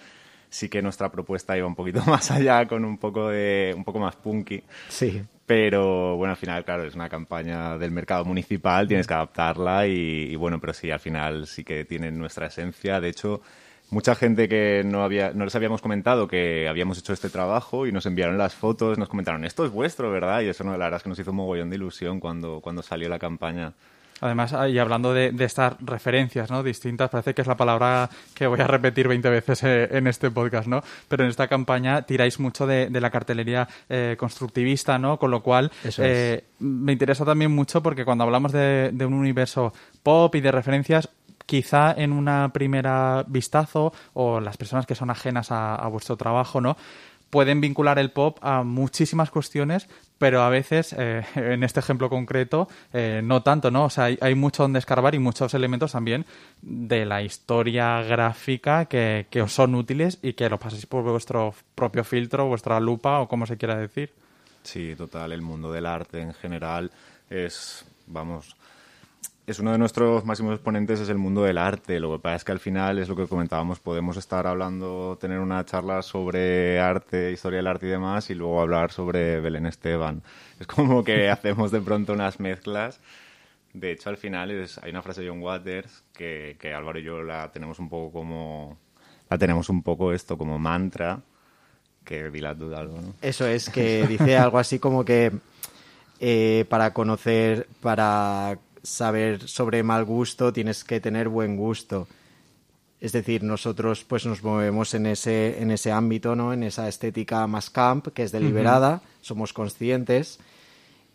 sí 0.48 0.68
que 0.68 0.82
nuestra 0.82 1.12
propuesta 1.12 1.56
iba 1.56 1.66
un 1.66 1.74
poquito 1.74 2.02
más 2.06 2.30
allá, 2.30 2.66
con 2.66 2.84
un 2.84 2.96
poco 2.96 3.28
de 3.28 3.74
un 3.76 3.84
poco 3.84 3.98
más 3.98 4.16
punky. 4.16 4.62
Sí. 4.88 5.22
Pero 5.44 6.16
bueno, 6.16 6.30
al 6.32 6.38
final, 6.38 6.64
claro, 6.64 6.84
es 6.84 6.94
una 6.94 7.08
campaña 7.08 7.76
del 7.76 7.90
mercado 7.90 8.24
municipal, 8.24 8.88
tienes 8.88 9.06
que 9.06 9.14
adaptarla 9.14 9.86
y, 9.86 10.30
y 10.30 10.36
bueno, 10.36 10.58
pero 10.58 10.72
sí, 10.72 10.90
al 10.90 11.00
final 11.00 11.46
sí 11.46 11.64
que 11.64 11.84
tienen 11.84 12.18
nuestra 12.18 12.46
esencia. 12.46 12.98
De 13.00 13.08
hecho, 13.08 13.42
mucha 13.90 14.14
gente 14.14 14.49
que 14.49 14.82
no, 14.85 15.02
había, 15.02 15.32
no 15.32 15.44
les 15.44 15.54
habíamos 15.54 15.82
comentado 15.82 16.28
que 16.28 16.68
habíamos 16.68 16.99
hecho 16.99 17.12
este 17.12 17.28
trabajo 17.28 17.87
y 17.87 17.92
nos 17.92 18.06
enviaron 18.06 18.38
las 18.38 18.54
fotos, 18.54 18.99
nos 18.99 19.09
comentaron, 19.09 19.44
esto 19.44 19.64
es 19.64 19.73
vuestro, 19.73 20.11
¿verdad? 20.11 20.40
Y 20.42 20.49
eso, 20.49 20.64
no, 20.64 20.73
la 20.73 20.87
verdad 20.87 20.99
es 20.99 21.02
que 21.02 21.09
nos 21.09 21.18
hizo 21.18 21.30
un 21.30 21.37
mogollón 21.37 21.70
de 21.70 21.76
ilusión 21.76 22.20
cuando, 22.20 22.61
cuando 22.61 22.82
salió 22.82 23.09
la 23.09 23.18
campaña. 23.18 23.73
Además, 24.20 24.54
y 24.68 24.78
hablando 24.78 25.14
de, 25.14 25.32
estas 25.38 25.75
referencias 25.80 26.50
¿no? 26.50 26.62
distintas, 26.62 27.09
parece 27.09 27.35
que 27.35 27.40
es 27.40 27.49
la 27.49 27.56
palabra 27.56 28.11
que 28.35 28.47
voy 28.47 28.61
a 28.61 28.66
repetir 28.66 29.09
20 29.09 29.30
veces 29.30 29.62
eh, 29.64 29.88
en 29.92 30.06
este 30.06 30.30
podcast, 30.30 30.68
¿no? 30.68 30.82
Pero 31.09 31.25
en 31.25 31.30
esta 31.30 31.49
campaña 31.49 32.02
tiráis 32.02 32.38
mucho 32.38 32.66
de, 32.66 32.90
la 32.90 33.11
cartelería 33.11 33.66
eh, 33.88 34.16
constructivista, 34.18 34.99
¿no? 34.99 35.18
Con 35.18 35.30
lo 35.30 35.42
cual, 35.42 35.73
eh, 35.99 36.44
me 36.59 36.92
interesa 36.92 37.25
también 37.25 37.50
mucho 37.50 37.82
porque 37.82 38.04
cuando 38.04 38.25
hablamos 38.25 38.52
de, 38.52 38.92
un 39.00 39.14
universo 39.14 39.73
pop 40.02 40.35
y 40.35 40.42
de 40.42 40.52
referencias, 40.52 41.09
quizá 41.50 41.92
en 41.97 42.12
una 42.12 42.52
primera 42.52 43.25
vistazo 43.26 43.92
o 44.14 44.38
las 44.38 44.57
personas 44.57 44.87
que 44.87 44.95
son 44.95 45.11
ajenas 45.11 45.49
a, 45.50 45.85
vuestro 45.88 46.16
trabajo, 46.16 46.61
¿no? 46.61 46.76
pueden 47.28 47.61
vincular 47.61 47.99
el 47.99 48.12
pop 48.12 48.38
a 48.40 48.62
muchísimas 48.62 49.33
cuestiones, 49.33 49.88
pero 50.19 50.42
a 50.42 50.49
veces, 50.49 50.95
eh, 50.97 51.25
en 51.35 51.64
este 51.64 51.80
ejemplo 51.80 52.09
concreto, 52.09 52.69
eh, 52.92 53.21
no 53.25 53.42
tanto, 53.42 53.73
¿no? 53.73 53.87
O 53.87 53.90
sea, 53.90 54.04
hay, 54.21 54.35
mucho 54.37 54.62
donde 54.62 54.78
escarbar 54.78 55.16
y 55.16 55.19
muchos 55.19 55.52
elementos 55.54 55.90
también 55.90 56.25
de 56.62 57.04
la 57.04 57.21
historia 57.23 58.00
gráfica 58.02 58.85
que, 58.85 59.26
que 59.28 59.42
os 59.42 59.52
son 59.52 59.75
útiles 59.75 60.21
y 60.23 60.35
que 60.35 60.49
lo 60.49 60.59
paséis 60.59 60.87
por 60.87 61.02
vuestro 61.02 61.52
propio 61.75 62.04
filtro, 62.04 62.47
vuestra 62.47 62.78
lupa 62.78 63.19
o 63.19 63.26
como 63.26 63.45
se 63.45 63.57
quiera 63.57 63.75
decir. 63.75 64.12
Sí, 64.62 64.95
total. 64.97 65.33
El 65.33 65.42
mundo 65.42 65.73
del 65.73 65.87
arte 65.87 66.21
en 66.21 66.33
general 66.33 66.92
es, 67.28 67.85
vamos, 68.07 68.54
es 69.47 69.59
uno 69.59 69.73
de 69.73 69.78
nuestros 69.78 70.25
máximos 70.25 70.54
exponentes 70.54 71.00
es 71.00 71.09
el 71.09 71.18
mundo 71.18 71.42
del 71.42 71.59
arte. 71.59 71.99
Lo 71.99 72.12
que 72.12 72.18
pasa 72.23 72.37
es 72.37 72.44
que 72.44 72.52
al 72.52 72.61
final 72.61 72.99
es 72.99 73.09
lo 73.09 73.16
que 73.16 73.26
comentábamos, 73.26 73.80
podemos 73.80 74.16
estar 74.16 74.47
hablando, 74.47 75.18
tener 75.20 75.40
una 75.40 75.64
charla 75.64 76.02
sobre 76.02 76.78
arte, 76.78 77.32
historia 77.32 77.59
del 77.59 77.66
arte 77.66 77.87
y 77.87 77.90
demás, 77.90 78.30
y 78.30 78.35
luego 78.35 78.61
hablar 78.61 78.92
sobre 78.92 79.40
Belén 79.40 79.66
Esteban. 79.66 80.23
Es 80.59 80.66
como 80.66 81.02
que 81.02 81.28
hacemos 81.30 81.70
de 81.70 81.80
pronto 81.80 82.12
unas 82.12 82.38
mezclas. 82.38 83.00
De 83.73 83.92
hecho, 83.92 84.11
al 84.11 84.16
final 84.16 84.50
es, 84.50 84.78
hay 84.78 84.90
una 84.90 85.02
frase 85.02 85.23
de 85.23 85.28
John 85.28 85.42
Waters 85.42 86.04
que, 86.12 86.56
que 86.59 86.75
Álvaro 86.75 86.99
y 86.99 87.02
yo 87.04 87.23
la 87.23 87.50
tenemos 87.52 87.78
un 87.78 87.88
poco 87.88 88.12
como 88.12 88.78
la 89.28 89.38
tenemos 89.38 89.68
un 89.68 89.82
poco 89.82 90.12
esto 90.12 90.37
como 90.37 90.59
mantra 90.59 91.20
que 92.04 92.30
la 92.40 92.54
duda 92.54 92.80
algo, 92.80 93.00
¿no? 93.00 93.14
Eso 93.23 93.47
es, 93.47 93.70
que 93.70 94.06
dice 94.06 94.37
algo 94.37 94.59
así 94.59 94.80
como 94.80 95.04
que 95.04 95.30
eh, 96.18 96.64
para 96.68 96.92
conocer, 96.92 97.68
para 97.80 98.59
saber 98.82 99.49
sobre 99.49 99.82
mal 99.82 100.04
gusto 100.04 100.52
tienes 100.52 100.84
que 100.84 101.00
tener 101.00 101.28
buen 101.28 101.56
gusto. 101.56 102.08
Es 103.00 103.12
decir, 103.12 103.42
nosotros 103.42 104.04
pues 104.04 104.26
nos 104.26 104.42
movemos 104.42 104.92
en 104.94 105.06
ese, 105.06 105.62
en 105.62 105.70
ese 105.70 105.90
ámbito, 105.90 106.37
¿no? 106.37 106.52
En 106.52 106.62
esa 106.62 106.87
estética 106.87 107.46
más 107.46 107.70
camp, 107.70 108.08
que 108.08 108.22
es 108.22 108.32
deliberada, 108.32 109.00
somos 109.22 109.54
conscientes 109.54 110.38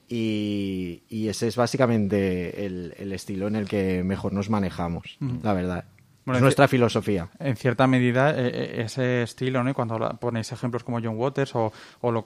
y, 0.08 1.04
y, 1.10 1.28
ese 1.28 1.48
es 1.48 1.56
básicamente 1.56 2.66
el, 2.66 2.94
el, 2.98 3.12
estilo 3.12 3.48
en 3.48 3.56
el 3.56 3.68
que 3.68 4.04
mejor 4.04 4.34
nos 4.34 4.50
manejamos, 4.50 5.18
la 5.42 5.54
verdad. 5.54 5.86
Bueno, 6.26 6.38
es 6.38 6.42
nuestra 6.42 6.68
filosofía. 6.68 7.30
En 7.40 7.56
cierta 7.56 7.86
medida, 7.86 8.32
eh, 8.32 8.48
eh, 8.48 8.82
ese 8.86 9.24
estilo, 9.24 9.64
¿no? 9.64 9.70
Y 9.70 9.74
cuando 9.74 9.98
ponéis 10.20 10.52
ejemplos 10.52 10.84
como 10.84 11.00
John 11.00 11.18
Waters 11.18 11.56
o, 11.56 11.72
o 12.02 12.24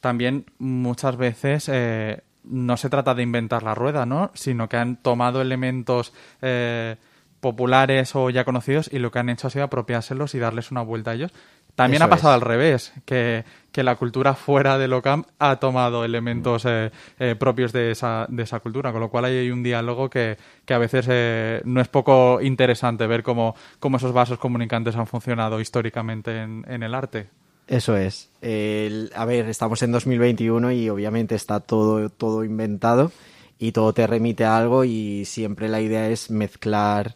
también 0.00 0.46
muchas 0.58 1.16
veces 1.16 1.68
eh, 1.68 2.22
no 2.44 2.76
se 2.76 2.90
trata 2.90 3.14
de 3.14 3.22
inventar 3.22 3.62
la 3.62 3.74
rueda, 3.74 4.06
¿no? 4.06 4.30
Sino 4.34 4.68
que 4.68 4.76
han 4.76 4.96
tomado 4.96 5.40
elementos 5.40 6.12
eh, 6.42 6.96
populares 7.40 8.14
o 8.14 8.30
ya 8.30 8.44
conocidos 8.44 8.90
y 8.92 8.98
lo 8.98 9.10
que 9.10 9.18
han 9.18 9.28
hecho 9.28 9.46
ha 9.46 9.50
sido 9.50 9.64
apropiárselos 9.64 10.34
y 10.34 10.38
darles 10.38 10.70
una 10.70 10.82
vuelta 10.82 11.10
a 11.10 11.14
ellos. 11.14 11.32
También 11.74 12.02
Eso 12.02 12.06
ha 12.06 12.10
pasado 12.10 12.34
es. 12.34 12.42
al 12.42 12.46
revés, 12.46 12.92
que, 13.06 13.44
que 13.72 13.82
la 13.82 13.96
cultura 13.96 14.34
fuera 14.34 14.76
de 14.76 14.88
Locam 14.88 15.24
ha 15.38 15.56
tomado 15.56 16.04
elementos 16.04 16.64
eh, 16.66 16.90
eh, 17.18 17.36
propios 17.38 17.72
de 17.72 17.92
esa, 17.92 18.26
de 18.28 18.42
esa 18.42 18.60
cultura, 18.60 18.92
con 18.92 19.00
lo 19.00 19.08
cual 19.08 19.26
hay 19.26 19.50
un 19.50 19.62
diálogo 19.62 20.10
que, 20.10 20.36
que 20.64 20.74
a 20.74 20.78
veces 20.78 21.06
eh, 21.08 21.62
no 21.64 21.80
es 21.80 21.88
poco 21.88 22.40
interesante 22.42 23.06
ver 23.06 23.22
cómo, 23.22 23.54
cómo 23.78 23.96
esos 23.96 24.12
vasos 24.12 24.38
comunicantes 24.38 24.96
han 24.96 25.06
funcionado 25.06 25.60
históricamente 25.60 26.42
en, 26.42 26.64
en 26.68 26.82
el 26.82 26.94
arte. 26.94 27.30
Eso 27.70 27.96
es. 27.96 28.28
El- 28.42 29.12
a 29.14 29.24
ver, 29.24 29.48
estamos 29.48 29.80
en 29.82 29.92
2021 29.92 30.72
y 30.72 30.88
obviamente 30.90 31.36
está 31.36 31.60
todo, 31.60 32.08
todo 32.10 32.42
inventado 32.44 33.12
y 33.60 33.70
todo 33.70 33.92
te 33.94 34.06
remite 34.08 34.44
a 34.44 34.56
algo 34.58 34.82
y 34.84 35.24
siempre 35.24 35.68
la 35.68 35.80
idea 35.80 36.08
es 36.08 36.30
mezclar 36.32 37.14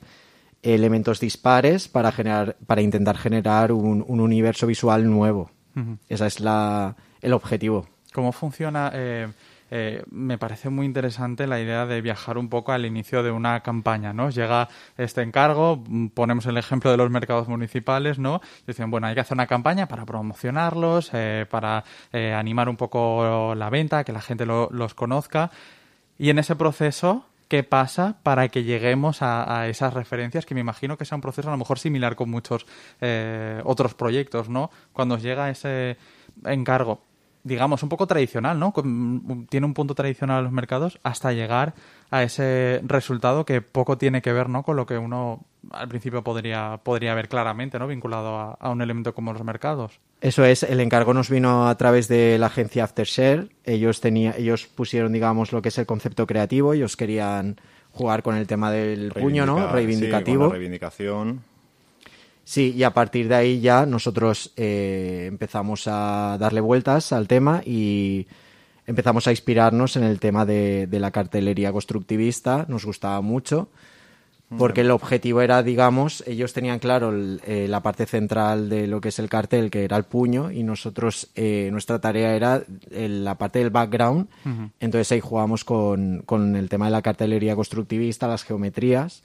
elementos 0.63 1.19
dispares 1.19 1.89
para 1.89 2.13
generar, 2.13 2.57
para 2.67 2.83
intentar 2.83 3.17
generar 3.19 3.73
un, 3.73 4.05
un 4.07 4.21
universo 4.21 4.69
visual 4.69 5.11
nuevo. 5.11 5.51
Ujú. 5.75 5.99
Ese 6.09 6.25
es 6.27 6.39
la, 6.39 6.95
el 7.21 7.33
objetivo. 7.33 7.89
¿Cómo 8.13 8.31
funciona? 8.31 8.93
Eh, 8.95 9.27
eh, 9.77 10.05
me 10.09 10.39
parece 10.39 10.71
muy 10.71 10.87
interesante 10.87 11.49
la 11.49 11.59
idea 11.61 11.85
de 11.85 12.01
viajar 12.01 12.39
un 12.39 12.49
poco 12.49 12.71
al 12.71 12.87
inicio 12.87 13.25
de 13.25 13.33
una 13.33 13.59
campaña, 13.61 14.13
¿no? 14.13 14.31
Llega 14.31 14.69
este 14.97 15.23
encargo, 15.23 15.83
mm, 15.85 16.11
ponemos 16.11 16.47
el 16.47 16.57
ejemplo 16.59 16.93
de 16.93 16.97
los 16.97 17.11
mercados 17.11 17.49
municipales, 17.49 18.21
¿no? 18.21 18.41
Dicen, 18.69 18.89
bueno, 18.93 19.09
hay 19.09 19.15
que 19.15 19.21
hacer 19.23 19.35
una 19.35 19.49
campaña 19.49 19.89
para 19.89 20.07
promocionarlos, 20.07 21.11
eh, 21.13 21.45
para 21.51 21.83
eh, 22.13 22.33
animar 22.33 22.69
un 22.69 22.77
poco 22.77 23.57
la 23.57 23.69
venta, 23.69 24.05
que 24.05 24.13
la 24.13 24.21
gente 24.21 24.47
lo- 24.47 24.69
los 24.71 24.95
conozca. 24.95 25.51
Y 26.19 26.31
en 26.31 26.39
ese 26.39 26.55
proceso, 26.55 27.27
¿qué 27.49 27.65
pasa 27.65 28.19
para 28.23 28.47
que 28.51 28.63
lleguemos 28.63 29.23
a, 29.23 29.67
esas 29.67 29.93
referencias? 29.93 30.47
Que 30.47 30.55
me 30.55 30.61
imagino 30.61 30.97
que 30.97 31.05
sea 31.05 31.17
un 31.17 31.23
proceso 31.23 31.49
a 31.49 31.51
lo 31.51 31.59
mejor 31.59 31.81
similar 31.81 32.15
con 32.15 32.31
muchos 32.31 32.65
otros 33.65 33.95
proyectos, 33.95 34.49
¿no? 34.49 34.71
Cuando 34.93 35.17
os 35.17 35.23
llega 35.23 35.51
ese 35.51 35.97
encargo, 36.45 37.01
digamos, 37.45 37.83
un 37.83 37.89
poco 37.91 38.07
tradicional, 38.07 38.59
¿no? 38.59 38.73
Con- 38.73 39.47
tiene 39.49 39.67
un 39.67 39.75
punto 39.75 39.95
tradicional 39.95 40.39
a 40.39 40.43
los 40.43 40.51
mercados 40.53 40.99
hasta 41.03 41.33
llegar 41.33 41.75
a 42.11 42.23
ese 42.23 42.81
resultado 42.85 43.45
que 43.45 43.61
poco 43.61 43.99
tiene 43.99 44.23
que 44.23 44.33
ver, 44.33 44.49
¿no? 44.49 44.63
Con 44.63 44.77
lo 44.77 44.87
que 44.87 44.97
uno 44.99 45.45
al 45.71 45.89
principio 45.89 46.23
podría, 46.25 46.81
podría 46.83 47.15
ver 47.15 47.29
claramente, 47.29 47.79
¿no? 47.79 47.87
Vinculado 47.87 48.37
a, 48.39 48.53
a 48.55 48.71
un 48.71 48.83
elemento 48.83 49.15
como 49.15 49.33
los 49.33 49.45
mercados. 49.45 50.01
Eso 50.21 50.45
es, 50.45 50.63
el 50.63 50.81
encargo 50.81 51.13
nos 51.15 51.29
vino 51.31 51.69
a 51.69 51.75
través 51.77 52.09
de 52.09 52.39
la 52.39 52.47
agencia 52.47 52.85
Aftershare. 52.85 53.49
Ellos, 53.65 54.01
tenía, 54.01 54.35
ellos 54.39 54.67
pusieron, 54.67 55.13
digamos, 55.13 55.53
lo 55.53 55.61
que 55.63 55.69
es 55.69 55.79
el 55.79 55.87
concepto 55.87 56.27
creativo. 56.27 56.73
Ellos 56.73 56.97
querían 56.97 57.57
jugar 57.93 58.23
con 58.23 58.37
el 58.37 58.47
tema 58.47 58.71
del 58.71 59.13
puño, 59.13 59.45
¿no? 59.47 59.71
Reivindicar, 59.71 59.71
sí, 59.71 59.71
con 59.71 59.75
Reivindicativo. 59.77 60.45
la 60.47 60.53
reivindicación. 60.53 61.41
Sí, 62.45 62.75
y 62.77 62.83
a 62.83 62.91
partir 62.93 63.29
de 63.29 63.35
ahí 63.35 63.61
ya 63.61 63.87
nosotros 63.87 64.53
eh, 64.57 65.25
empezamos 65.29 65.85
a 65.87 66.37
darle 66.39 66.61
vueltas 66.61 67.13
al 67.13 67.27
tema 67.27 67.63
y 67.65 68.27
empezamos 68.87 69.27
a 69.27 69.31
inspirarnos 69.31 69.97
en 69.97 70.05
el 70.05 70.21
tema 70.21 70.45
de, 70.45 70.87
de 70.87 71.01
la 71.01 71.11
cartelería 71.11 71.73
constructivista. 71.73 72.67
Nos 72.69 72.85
gustaba 72.85 73.21
mucho 73.23 73.69
porque 74.59 74.83
el 74.83 74.91
objetivo 74.93 75.41
era, 75.41 75.63
digamos, 75.63 76.23
ellos 76.29 76.53
tenían 76.53 76.79
claro 76.79 77.11
el- 77.11 77.41
eh, 77.47 77.67
la 77.67 77.81
parte 77.83 78.05
central 78.07 78.69
de 78.69 78.87
lo 78.87 79.01
que 79.01 79.09
es 79.09 79.19
el 79.19 79.29
cartel, 79.29 79.71
que 79.71 79.83
era 79.85 79.97
el 79.97 80.05
puño, 80.05 80.53
y 80.53 80.63
nosotros, 80.63 81.29
eh, 81.35 81.71
nuestra 81.73 81.99
tarea 81.99 82.37
era 82.37 82.63
el- 82.93 83.25
la 83.25 83.37
parte 83.37 83.59
del 83.61 83.71
background. 83.71 84.29
Entonces 84.81 85.11
ahí 85.13 85.21
jugamos 85.21 85.65
con, 85.65 86.23
con 86.27 86.55
el 86.57 86.69
tema 86.69 86.85
de 86.85 86.93
la 86.93 87.03
cartelería 87.03 87.57
constructivista, 87.57 88.29
las 88.29 88.45
geometrías. 88.45 89.23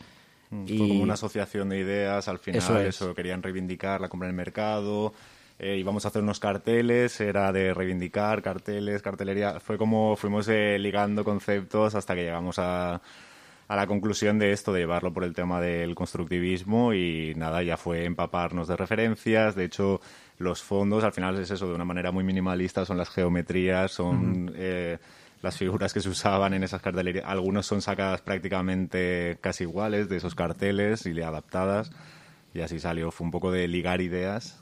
Fue 0.50 0.78
como 0.78 1.04
una 1.04 1.14
asociación 1.14 1.70
de 1.70 1.80
ideas, 1.80 2.28
al 2.28 2.40
final 2.40 2.60
Eso 2.60 2.80
eso, 2.80 3.10
es. 3.12 3.16
querían 3.16 3.44
reivindicar 3.44 4.02
la 4.02 4.10
compra 4.10 4.28
en 4.28 4.32
el 4.32 4.38
mercado, 4.38 5.14
eh, 5.60 5.78
íbamos 5.78 6.06
a 6.06 6.08
hacer 6.08 6.24
unos 6.24 6.40
carteles, 6.40 7.22
era 7.22 7.52
de 7.52 7.74
reivindicar 7.74 8.42
carteles, 8.42 9.02
cartelería, 9.04 9.60
fue 9.60 9.78
como 9.78 10.16
fuimos 10.16 10.48
eh, 10.48 10.78
ligando 10.80 11.24
conceptos 11.24 11.94
hasta 11.94 12.16
que 12.16 12.24
llegamos 12.24 12.58
a, 12.58 12.96
a 13.68 13.76
la 13.76 13.86
conclusión 13.86 14.40
de 14.40 14.52
esto, 14.52 14.74
de 14.74 14.80
llevarlo 14.80 15.14
por 15.14 15.24
el 15.24 15.36
tema 15.36 15.62
del 15.62 15.94
constructivismo 15.94 16.94
y 16.94 17.34
nada, 17.36 17.62
ya 17.62 17.78
fue 17.78 18.06
empaparnos 18.06 18.68
de 18.68 18.76
referencias, 18.76 19.54
de 19.54 19.66
hecho 19.66 20.02
los 20.40 20.64
fondos 20.64 21.04
al 21.04 21.14
final 21.14 21.38
es 21.40 21.52
eso, 21.52 21.68
de 21.68 21.76
una 21.76 21.86
manera 21.86 22.12
muy 22.12 22.24
minimalista, 22.24 22.86
son 22.86 22.98
las 22.98 23.10
geometrías, 23.10 23.92
son... 23.92 24.52
eh, 24.56 24.98
las 25.42 25.58
figuras 25.58 25.94
que 25.94 26.02
se 26.02 26.10
usaban 26.10 26.54
en 26.54 26.64
esas 26.64 26.82
cartelerías, 26.82 27.26
algunos 27.26 27.66
son 27.66 27.82
sacadas 27.82 28.22
prácticamente 28.22 29.38
casi 29.42 29.64
iguales 29.64 30.10
de 30.10 30.18
esos 30.18 30.36
carteles 30.36 31.06
y 31.06 31.22
adaptadas. 31.22 31.92
Y 32.54 32.62
así 32.62 32.80
salió, 32.80 33.12
fue 33.12 33.26
un 33.26 33.32
poco 33.32 33.52
de 33.52 33.68
ligar 33.68 34.02
ideas. 34.02 34.60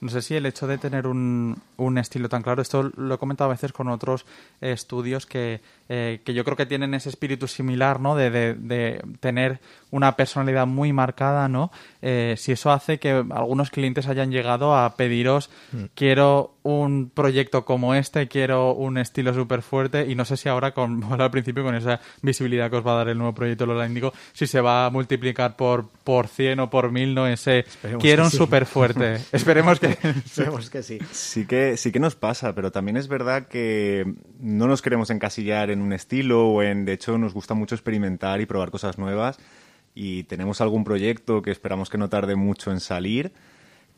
No 0.00 0.08
sé 0.08 0.20
si 0.20 0.34
el 0.34 0.46
hecho 0.46 0.66
de 0.66 0.78
tener 0.78 1.06
un, 1.06 1.60
un 1.76 1.96
estilo 1.98 2.28
tan 2.28 2.42
claro, 2.42 2.60
esto 2.60 2.90
lo 2.96 3.14
he 3.14 3.18
comentado 3.18 3.50
a 3.50 3.54
veces 3.54 3.72
con 3.72 3.88
otros 3.88 4.24
eh, 4.60 4.72
estudios 4.72 5.26
que, 5.26 5.60
eh, 5.88 6.20
que 6.24 6.34
yo 6.34 6.42
creo 6.44 6.56
que 6.56 6.66
tienen 6.66 6.94
ese 6.94 7.08
espíritu 7.08 7.46
similar, 7.46 8.00
¿no? 8.00 8.16
De, 8.16 8.30
de- 8.30 8.54
de 8.54 9.00
tener 9.20 9.60
una 9.92 10.16
personalidad 10.16 10.66
muy 10.66 10.92
marcada, 10.92 11.48
¿no? 11.48 11.70
Eh, 12.00 12.34
si 12.38 12.50
eso 12.50 12.72
hace 12.72 12.98
que 12.98 13.10
algunos 13.10 13.70
clientes 13.70 14.08
hayan 14.08 14.32
llegado 14.32 14.74
a 14.74 14.96
pediros, 14.96 15.50
quiero 15.94 16.56
un 16.62 17.10
proyecto 17.10 17.64
como 17.64 17.94
este, 17.94 18.26
quiero 18.26 18.72
un 18.72 18.96
estilo 18.96 19.34
súper 19.34 19.62
fuerte 19.62 20.06
y 20.08 20.14
no 20.14 20.24
sé 20.24 20.38
si 20.38 20.48
ahora, 20.48 20.72
con, 20.72 21.04
al 21.20 21.30
principio, 21.30 21.62
con 21.62 21.74
esa 21.74 22.00
visibilidad 22.22 22.70
que 22.70 22.76
os 22.76 22.86
va 22.86 22.94
a 22.94 22.96
dar 22.96 23.08
el 23.10 23.18
nuevo 23.18 23.34
proyecto 23.34 23.66
Lola 23.66 23.86
Índigo, 23.86 24.12
si 24.32 24.46
se 24.46 24.62
va 24.62 24.86
a 24.86 24.90
multiplicar 24.90 25.56
por, 25.56 25.88
por 26.04 26.26
100 26.26 26.60
o 26.60 26.70
por 26.70 26.90
1000, 26.90 27.14
¿no? 27.14 27.26
Ese, 27.26 27.60
Esperemos 27.60 28.02
quiero 28.02 28.24
un 28.24 28.30
sí. 28.30 28.38
súper 28.38 28.64
fuerte. 28.64 29.18
Esperemos 29.32 29.78
que... 29.78 29.88
Esperemos 30.24 30.70
que 30.70 30.82
sí. 30.82 30.98
Sí 31.10 31.46
que, 31.46 31.76
sí 31.76 31.92
que 31.92 32.00
nos 32.00 32.16
pasa, 32.16 32.54
pero 32.54 32.72
también 32.72 32.96
es 32.96 33.08
verdad 33.08 33.46
que 33.46 34.10
no 34.40 34.66
nos 34.66 34.80
queremos 34.80 35.10
encasillar 35.10 35.70
en 35.70 35.82
un 35.82 35.92
estilo 35.92 36.48
o 36.48 36.62
en, 36.62 36.86
de 36.86 36.94
hecho, 36.94 37.18
nos 37.18 37.34
gusta 37.34 37.52
mucho 37.52 37.74
experimentar 37.74 38.40
y 38.40 38.46
probar 38.46 38.70
cosas 38.70 38.96
nuevas 38.96 39.38
y 39.94 40.24
tenemos 40.24 40.60
algún 40.60 40.84
proyecto 40.84 41.42
que 41.42 41.50
esperamos 41.50 41.90
que 41.90 41.98
no 41.98 42.08
tarde 42.08 42.36
mucho 42.36 42.70
en 42.70 42.80
salir, 42.80 43.32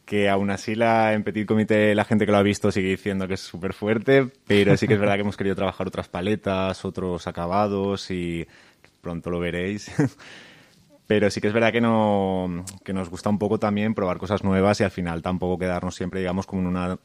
que 0.05 0.29
aún 0.29 0.51
así 0.51 0.75
la, 0.75 1.15
en 1.15 1.23
Petit 1.25 1.47
Comité 1.47 1.95
la 1.95 2.05
gente 2.05 2.27
que 2.27 2.33
lo 2.33 2.39
ha 2.39 2.43
visto 2.43 2.71
sigue 2.71 2.89
diciendo 2.89 3.27
que 3.27 3.35
es 3.35 3.41
súper 3.41 3.73
fuerte, 3.73 4.29
pero 4.47 4.77
sí 4.77 4.87
que 4.87 4.95
es 4.95 5.01
verdad 5.01 5.15
que 5.15 5.23
hemos 5.23 5.37
querido 5.37 5.57
trabajar 5.57 5.87
otras 5.87 6.09
paletas, 6.09 6.85
otros 6.85 7.27
acabados 7.27 8.11
y 8.11 8.47
pronto 9.01 9.31
lo 9.31 9.39
veréis. 9.39 9.91
Pero 11.07 11.31
sí 11.31 11.43
que 11.43 11.49
es 11.49 11.53
verdad 11.53 11.71
que, 11.71 11.83
no, 11.83 12.65
que 12.83 12.95
nos 12.95 13.11
gusta 13.11 13.29
un 13.29 13.39
poco 13.39 13.59
también 13.59 13.95
probar 13.95 14.17
cosas 14.17 14.43
nuevas 14.43 14.81
y 14.81 14.85
al 14.85 14.91
final 14.91 15.21
tampoco 15.21 15.59
quedarnos 15.59 15.95
siempre, 15.95 16.21
digamos, 16.21 16.47
como 16.47 16.63
en 16.63 16.69
una 16.69 16.99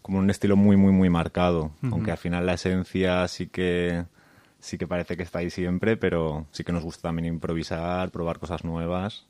como 0.00 0.18
en 0.18 0.24
un 0.24 0.30
estilo 0.30 0.56
muy, 0.56 0.76
muy, 0.76 0.90
muy 0.90 1.10
marcado. 1.10 1.70
Aunque 1.82 2.10
al 2.10 2.16
final 2.16 2.46
la 2.46 2.54
esencia 2.54 3.28
sí 3.28 3.48
que 3.48 4.04
sí 4.62 4.78
que 4.78 4.86
parece 4.86 5.16
que 5.16 5.24
está 5.24 5.40
ahí 5.40 5.50
siempre, 5.50 5.96
pero 5.98 6.46
sí 6.52 6.64
que 6.64 6.72
nos 6.72 6.84
gusta 6.84 7.08
también 7.08 7.26
improvisar, 7.26 8.10
probar 8.10 8.38
cosas 8.38 8.64
nuevas. 8.64 9.24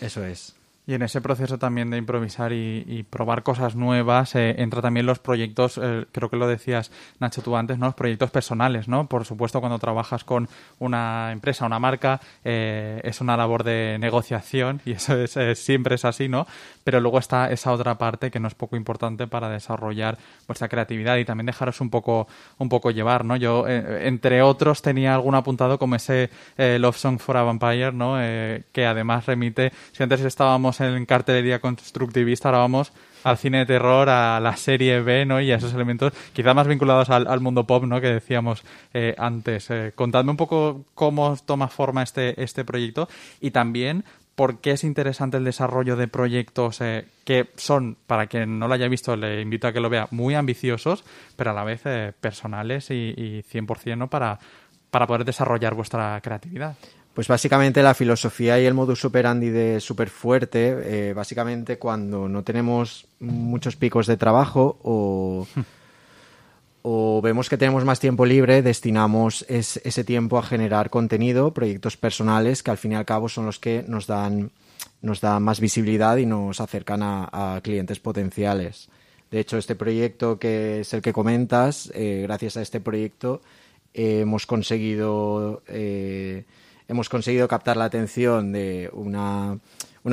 Eso 0.00 0.24
es. 0.24 0.54
Y 0.88 0.94
en 0.94 1.02
ese 1.02 1.20
proceso 1.20 1.58
también 1.58 1.90
de 1.90 1.98
improvisar 1.98 2.50
y, 2.54 3.04
probar 3.10 3.42
cosas 3.42 3.76
nuevas, 3.76 4.34
eh, 4.34 4.54
entra 4.56 4.80
también 4.80 5.04
los 5.04 5.18
proyectos, 5.18 5.78
eh, 5.82 6.06
creo 6.12 6.30
que 6.30 6.38
lo 6.38 6.48
decías 6.48 6.90
Nacho 7.20 7.42
tú 7.42 7.54
antes, 7.56 7.78
¿no? 7.78 7.84
Los 7.84 7.94
proyectos 7.94 8.30
personales, 8.30 8.88
¿no? 8.88 9.06
Por 9.06 9.26
supuesto, 9.26 9.60
cuando 9.60 9.78
trabajas 9.78 10.24
con 10.24 10.48
una 10.78 11.30
empresa, 11.30 11.66
una 11.66 11.78
marca, 11.78 12.22
eh, 12.42 13.02
es 13.04 13.20
una 13.20 13.36
labor 13.36 13.64
de 13.64 13.98
negociación 14.00 14.80
y 14.86 14.92
eso 14.92 15.14
es, 15.18 15.58
siempre 15.58 15.96
es 15.96 16.06
así, 16.06 16.26
¿no? 16.26 16.46
Pero 16.84 17.00
luego 17.02 17.18
está 17.18 17.50
esa 17.50 17.70
otra 17.70 17.98
parte 17.98 18.30
que 18.30 18.40
no 18.40 18.48
es 18.48 18.54
poco 18.54 18.74
importante 18.74 19.26
para 19.26 19.50
desarrollar 19.50 20.16
vuestra 20.46 20.70
creatividad 20.70 21.18
y 21.18 21.26
también 21.26 21.44
dejaros 21.44 21.82
un 21.82 21.90
poco, 21.90 22.28
un 22.56 22.70
poco 22.70 22.92
llevar, 22.92 23.26
¿no? 23.26 23.36
Yo, 23.36 23.68
entre 23.68 24.40
otros, 24.40 24.80
tenía 24.80 25.14
algún 25.14 25.34
apuntado 25.34 25.78
como 25.78 25.96
ese 25.96 26.30
Love 26.56 26.96
Song 26.96 27.18
for 27.18 27.36
a 27.36 27.42
Vampire, 27.42 27.92
¿no? 27.92 28.16
que 28.16 28.86
además 28.86 29.26
remite, 29.26 29.70
si 29.92 30.02
antes 30.02 30.22
estábamos 30.22 30.77
en 30.80 31.06
cartelería 31.06 31.60
constructivista, 31.60 32.48
ahora 32.48 32.58
vamos 32.58 32.92
al 33.24 33.38
cine 33.38 33.58
de 33.58 33.66
terror, 33.66 34.08
a 34.08 34.40
la 34.40 34.56
serie 34.56 35.00
B, 35.00 35.26
¿no? 35.26 35.40
Y 35.40 35.50
a 35.50 35.56
esos 35.56 35.74
elementos, 35.74 36.12
quizá 36.32 36.54
más 36.54 36.66
vinculados 36.66 37.10
al, 37.10 37.40
mundo 37.40 37.64
pop, 37.64 37.84
¿no? 37.84 38.00
Que 38.00 38.08
decíamos 38.08 38.64
eh, 38.94 39.14
antes. 39.18 39.70
Eh, 39.70 39.92
contadme 39.94 40.30
un 40.30 40.36
poco 40.36 40.84
cómo 40.94 41.36
toma 41.44 41.68
forma 41.68 42.02
este, 42.02 42.40
este 42.42 42.64
proyecto 42.64 43.08
y 43.40 43.50
también 43.50 44.04
por 44.34 44.60
qué 44.60 44.72
es 44.72 44.84
interesante 44.84 45.36
el 45.36 45.44
desarrollo 45.44 45.96
de 45.96 46.06
proyectos 46.06 46.80
eh, 46.80 47.06
que 47.24 47.50
son, 47.56 47.96
para 48.06 48.28
quien 48.28 48.58
no 48.58 48.68
lo 48.68 48.74
haya 48.74 48.86
visto, 48.86 49.16
le 49.16 49.40
invito 49.40 49.66
a 49.66 49.72
que 49.72 49.80
lo 49.80 49.90
vea, 49.90 50.06
muy 50.12 50.34
ambiciosos, 50.34 51.04
pero 51.36 51.50
a 51.50 51.54
la 51.54 51.64
vez 51.64 51.82
personales 52.20 52.90
y, 52.90 53.14
y 53.16 53.42
100% 53.42 53.98
¿no? 53.98 54.08
para, 54.08 54.38
para 54.90 55.08
poder 55.08 55.24
desarrollar 55.24 55.74
vuestra 55.74 56.20
creatividad. 56.22 56.76
Pues 57.18 57.26
básicamente 57.26 57.82
la 57.82 57.94
filosofía 57.94 58.60
y 58.60 58.64
el 58.64 58.74
modus 58.74 59.04
operandi 59.04 59.50
de 59.50 59.80
Super 59.80 60.08
Fuerte, 60.08 61.08
eh, 61.08 61.12
básicamente 61.14 61.76
cuando 61.76 62.28
no 62.28 62.44
tenemos 62.44 63.08
muchos 63.18 63.74
picos 63.74 64.06
de 64.06 64.16
trabajo 64.16 64.78
o, 64.84 65.44
vemos 67.20 67.48
que 67.48 67.58
tenemos 67.58 67.84
más 67.84 67.98
tiempo 67.98 68.24
libre, 68.24 68.62
destinamos 68.62 69.44
ese 69.48 70.04
tiempo 70.04 70.38
a 70.38 70.44
generar 70.44 70.90
contenido, 70.90 71.52
proyectos 71.52 71.96
personales 71.96 72.62
que 72.62 72.70
al 72.70 72.78
fin 72.78 72.92
y 72.92 72.94
al 72.94 73.04
cabo 73.04 73.28
son 73.28 73.46
los 73.46 73.58
que 73.58 73.84
nos 73.88 74.06
dan, 74.06 74.52
nos 75.02 75.20
dan 75.20 75.42
más 75.42 75.58
visibilidad 75.58 76.18
y 76.18 76.24
nos 76.24 76.60
acercan 76.60 77.00
a, 77.02 77.60
clientes 77.64 77.98
potenciales. 77.98 78.90
De 79.28 79.40
hecho, 79.40 79.58
este 79.58 79.74
proyecto 79.74 80.38
que 80.38 80.82
es 80.82 80.94
el 80.94 81.02
que 81.02 81.12
comentas, 81.12 81.90
eh, 81.96 82.20
gracias 82.22 82.56
a 82.56 82.62
este 82.62 82.78
proyecto 82.78 83.42
hemos 83.92 84.46
conseguido... 84.46 85.64
Hemos 86.90 87.10
conseguido 87.10 87.46
captar 87.48 87.76
la 87.76 87.84
atención 87.84 88.50
de 88.50 88.88
una, 88.94 89.60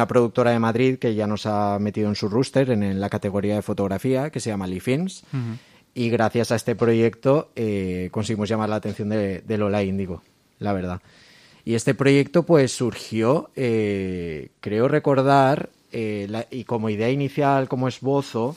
productora 0.10 0.51
de 0.51 0.60
Madrid 0.60 1.00
que 1.00 1.15
ya 1.15 1.25
nos 1.25 1.46
ha 1.46 1.79
metido 1.79 2.10
en 2.10 2.15
su 2.15 2.27
rooster 2.27 2.70
en, 2.70 3.00
la 3.00 3.10
categoría 3.10 3.55
de 3.55 3.62
fotografía, 3.62 4.29
que 4.29 4.41
se 4.41 4.50
llama 4.50 4.67
Lee 4.67 4.82
Films. 4.82 5.24
Y 5.94 6.10
gracias 6.10 6.51
a 6.51 6.58
este 6.58 6.75
proyecto 6.75 7.50
eh, 7.55 8.10
conseguimos 8.12 8.50
llamar 8.50 8.67
la 8.67 8.75
atención 8.75 9.08
de, 9.08 9.58
Lola 9.58 9.84
Índigo, 9.84 10.22
la 10.60 10.74
verdad. 10.74 11.01
Y 11.63 11.75
este 11.75 11.96
proyecto 11.96 12.44
pues 12.44 12.74
surgió, 12.74 13.51
eh, 13.55 14.50
creo 14.60 14.89
recordar, 14.89 15.70
eh, 15.94 16.27
y 16.51 16.65
como 16.65 16.89
idea 16.89 17.10
inicial, 17.10 17.70
como 17.70 17.88
esbozo, 17.88 18.53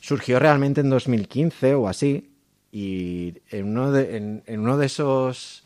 surgió 0.00 0.38
realmente 0.38 0.80
en 0.80 0.90
2015 0.90 1.74
o 1.74 1.88
así. 1.88 2.30
Y 2.70 3.34
en 3.50 3.66
uno 3.66 3.90
de, 3.90 4.42
en 4.46 4.60
uno 4.60 4.78
de 4.78 4.86
esos 4.86 5.61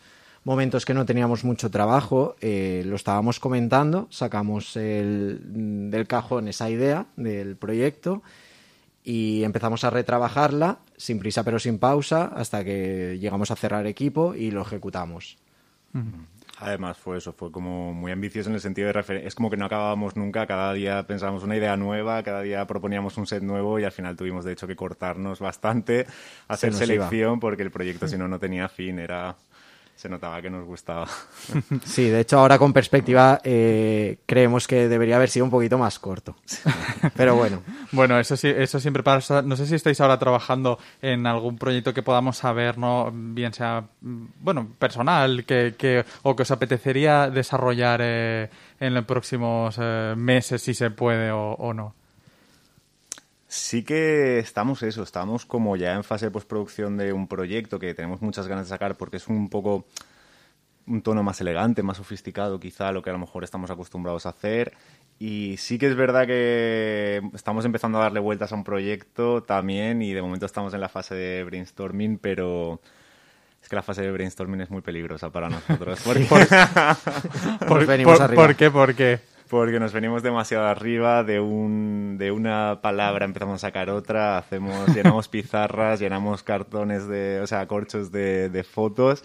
momentos 0.47 0.85
que 0.85 0.95
no 0.95 1.05
teníamos 1.05 1.43
mucho 1.43 1.73
trabajo, 1.73 2.37
eh, 2.41 2.85
lo 2.87 2.95
estábamos 2.95 3.41
comentando, 3.41 4.07
sacamos 4.11 4.77
el, 4.77 5.41
del 5.91 6.07
cajón 6.07 6.47
esa 6.47 6.71
idea 6.71 7.07
del 7.17 7.57
proyecto 7.57 8.23
y 9.03 9.43
empezamos 9.43 9.83
a 9.83 9.91
retrabajarla 9.91 10.79
sin 10.97 11.19
prisa 11.19 11.43
pero 11.43 11.59
sin 11.59 11.81
pausa 11.81 12.27
hasta 12.27 12.63
que 12.63 13.19
llegamos 13.21 13.51
a 13.51 13.57
cerrar 13.57 13.89
equipo 13.89 14.37
y 14.37 14.53
lo 14.53 14.63
ejecutamos. 14.63 15.37
Además 16.61 16.97
fue 16.97 17.19
eso, 17.19 17.33
fue 17.33 17.51
como 17.51 17.93
muy 17.93 18.13
ambicioso 18.13 18.49
en 18.49 18.55
el 18.55 18.61
sentido 18.61 18.87
de 18.87 18.93
referencia. 18.93 19.27
Es 19.27 19.35
como 19.35 19.51
que 19.51 19.57
no 19.57 19.67
acabábamos 19.67 20.15
nunca, 20.15 20.47
cada 20.47 20.73
día 20.75 21.05
pensábamos 21.09 21.43
una 21.43 21.57
idea 21.57 21.77
nueva, 21.77 22.23
cada 22.23 22.43
día 22.43 22.65
proponíamos 22.69 23.19
un 23.19 23.27
set 23.27 23.43
nuevo 23.43 23.81
y 23.81 23.85
al 23.85 23.93
final 23.93 24.17
tuvimos 24.17 24.45
de 24.45 24.53
hecho 24.53 24.69
que 24.69 24.77
cortarnos 24.77 25.41
bastante, 25.41 26.07
hacer 26.47 26.73
selección 26.73 27.41
porque 27.41 27.65
el 27.65 27.73
proyecto 27.73 28.07
si 28.07 28.17
no 28.17 28.29
no 28.29 28.39
tenía 28.39 28.69
fin, 28.69 29.01
era 29.01 29.35
se 29.97 30.11
notaba 30.11 30.41
que 30.43 30.51
nos 30.51 30.65
gustaba. 30.65 31.09
Sí, 31.85 32.09
de 32.09 32.21
hecho 32.21 32.39
ahora 32.39 32.59
con 32.59 32.73
perspectiva 32.73 33.41
eh, 33.43 34.19
creemos 34.27 34.67
que 34.67 34.89
debería 34.89 35.17
haber 35.17 35.31
sido 35.31 35.45
un 35.45 35.51
poquito 35.51 35.79
más 35.79 35.99
corto. 35.99 36.37
Pero 37.17 37.35
bueno. 37.35 37.63
Bueno, 37.93 38.19
eso 38.19 38.37
sí, 38.37 38.49
eso 38.49 38.79
siempre 38.79 39.03
pasa. 39.03 39.43
No 39.43 39.57
sé 39.57 39.67
si 39.67 39.75
estáis 39.75 40.01
ahora 40.01 40.19
trabajando 40.19 40.79
en 41.01 41.27
algún 41.27 41.57
proyecto 41.57 41.95
que 41.95 42.03
podamos 42.03 42.37
saber, 42.37 42.79
¿no? 42.79 43.11
Bien 43.13 43.53
sea, 43.53 43.85
bueno, 44.01 44.69
personal, 44.79 45.45
que, 45.45 46.05
o 46.23 46.37
que 46.37 46.43
os 46.43 46.51
apetecería 46.51 47.31
desarrollar 47.31 48.01
eh, 48.03 48.51
en 48.81 48.95
los 48.95 49.05
próximos 49.05 49.77
eh, 49.81 50.15
meses, 50.17 50.63
si 50.63 50.75
se 50.75 50.91
puede 50.91 51.31
o 51.31 51.73
no. 51.73 51.95
Sí 53.49 53.85
que 53.85 54.41
estamos 54.41 54.83
eso, 54.83 55.03
estamos 55.03 55.47
como 55.47 55.77
ya 55.77 55.95
en 55.95 56.03
fase 56.03 56.27
de 56.27 56.31
postproducción 56.33 56.97
de 56.97 57.13
un 57.13 57.29
proyecto 57.29 57.79
que 57.79 57.95
tenemos 57.95 58.21
muchas 58.21 58.49
ganas 58.49 58.67
de 58.67 58.71
sacar 58.71 58.97
porque 58.97 59.19
es 59.19 59.29
un 59.29 59.49
poco 59.49 59.87
un 60.87 61.03
tono 61.03 61.23
más 61.23 61.41
elegante, 61.41 61.83
más 61.83 61.99
sofisticado 61.99 62.59
quizá 62.59 62.89
a 62.89 62.93
lo 62.93 63.03
que 63.03 63.11
a 63.11 63.13
lo 63.13 63.19
mejor 63.19 63.45
estamos 63.45 63.71
acostumbrados 63.71 64.27
a 64.27 64.31
hacer. 64.31 64.73
Y 65.19 65.57
sí 65.59 65.79
que 65.79 65.87
es 65.87 65.97
verdad 65.97 66.27
que 66.27 67.23
estamos 67.35 67.65
empezando 67.65 67.99
a 67.99 68.03
darle 68.03 68.21
vueltas 68.21 68.53
a 68.53 68.55
un 68.55 68.65
proyecto 68.65 69.43
también 69.43 70.03
y 70.03 70.13
de 70.13 70.23
momento 70.23 70.47
estamos 70.47 70.75
en 70.75 70.81
la 70.81 70.89
fase 70.89 71.15
de 71.15 71.45
brainstorming, 71.45 72.19
pero 72.19 72.81
es 73.63 73.69
que 73.69 73.77
la 73.77 73.83
fase 73.83 74.03
de 74.03 74.11
brainstorming 74.11 74.61
es 74.61 74.71
muy 74.71 74.83
peligrosa 74.83 75.31
para 75.31 75.49
nosotros. 75.49 76.01
¿Por, 76.03 76.19
¿Por 78.35 78.57
qué? 78.57 78.71
¿Por 78.71 78.95
qué? 78.95 79.21
Porque 79.49 79.79
nos 79.79 79.93
venimos 79.93 80.23
demasiado 80.23 80.67
arriba 80.67 81.25
de, 81.25 81.41
un, 81.41 82.17
de 82.19 82.33
una 82.33 82.81
palabra, 82.83 83.25
empezamos 83.25 83.57
a 83.57 83.69
sacar 83.69 83.91
otra, 83.91 84.39
hacemos, 84.39 84.89
llenamos 84.95 85.29
pizarras, 85.29 86.01
llenamos 86.01 86.43
cartones 86.43 87.07
de, 87.07 87.41
o 87.41 87.47
sea, 87.47 87.67
corchos 87.67 88.11
de, 88.11 88.49
de 88.49 88.65
fotos 88.65 89.23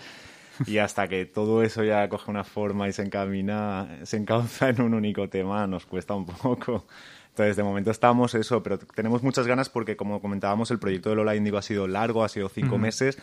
y 0.66 0.78
hasta 0.78 1.08
que 1.08 1.26
todo 1.26 1.64
eso 1.64 1.84
ya 1.84 2.08
coge 2.10 2.30
una 2.30 2.44
forma 2.44 2.88
y 2.88 2.94
se 2.94 3.04
encamina, 3.04 4.00
se 4.04 4.18
encauza 4.18 4.70
en 4.70 4.82
un 4.82 4.94
único 4.94 5.30
tema, 5.30 5.66
nos 5.68 5.86
cuesta 5.86 6.14
un 6.14 6.26
poco. 6.26 6.86
Entonces, 7.30 7.56
de 7.56 7.64
momento 7.64 7.92
estamos 7.92 8.36
eso, 8.36 8.62
pero 8.62 8.78
tenemos 8.78 9.24
muchas 9.24 9.48
ganas 9.48 9.70
porque, 9.70 9.96
como 9.96 10.22
comentábamos, 10.22 10.70
el 10.70 10.80
proyecto 10.80 11.10
de 11.10 11.16
Lola 11.16 11.36
Indigo 11.36 11.58
ha 11.58 11.62
sido 11.62 11.88
largo, 11.88 12.24
ha 12.24 12.30
sido 12.30 12.50
cinco 12.50 12.78
meses 12.78 13.18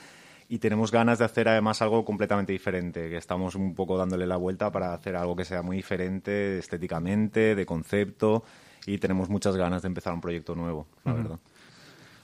y 0.49 0.59
tenemos 0.59 0.91
ganas 0.91 1.19
de 1.19 1.27
hacer 1.27 1.49
además 1.49 1.83
algo 1.83 2.05
completamente 2.05 2.53
diferente, 2.53 3.11
que 3.11 3.17
estamos 3.17 3.55
un 3.55 3.75
poco 3.75 3.99
dándole 3.99 4.27
la 4.27 4.37
vuelta 4.37 4.73
para 4.73 4.95
hacer 4.95 5.15
algo 5.15 5.37
que 5.37 5.45
sea 5.45 5.63
muy 5.63 5.77
diferente 5.77 6.59
estéticamente, 6.59 7.55
de 7.55 7.67
concepto 7.67 8.45
y 8.87 8.99
tenemos 8.99 9.29
muchas 9.29 9.57
ganas 9.57 9.83
de 9.83 9.89
empezar 9.89 10.15
un 10.15 10.21
proyecto 10.21 10.55
nuevo, 10.55 10.87
la 11.05 11.13
verdad. 11.13 11.39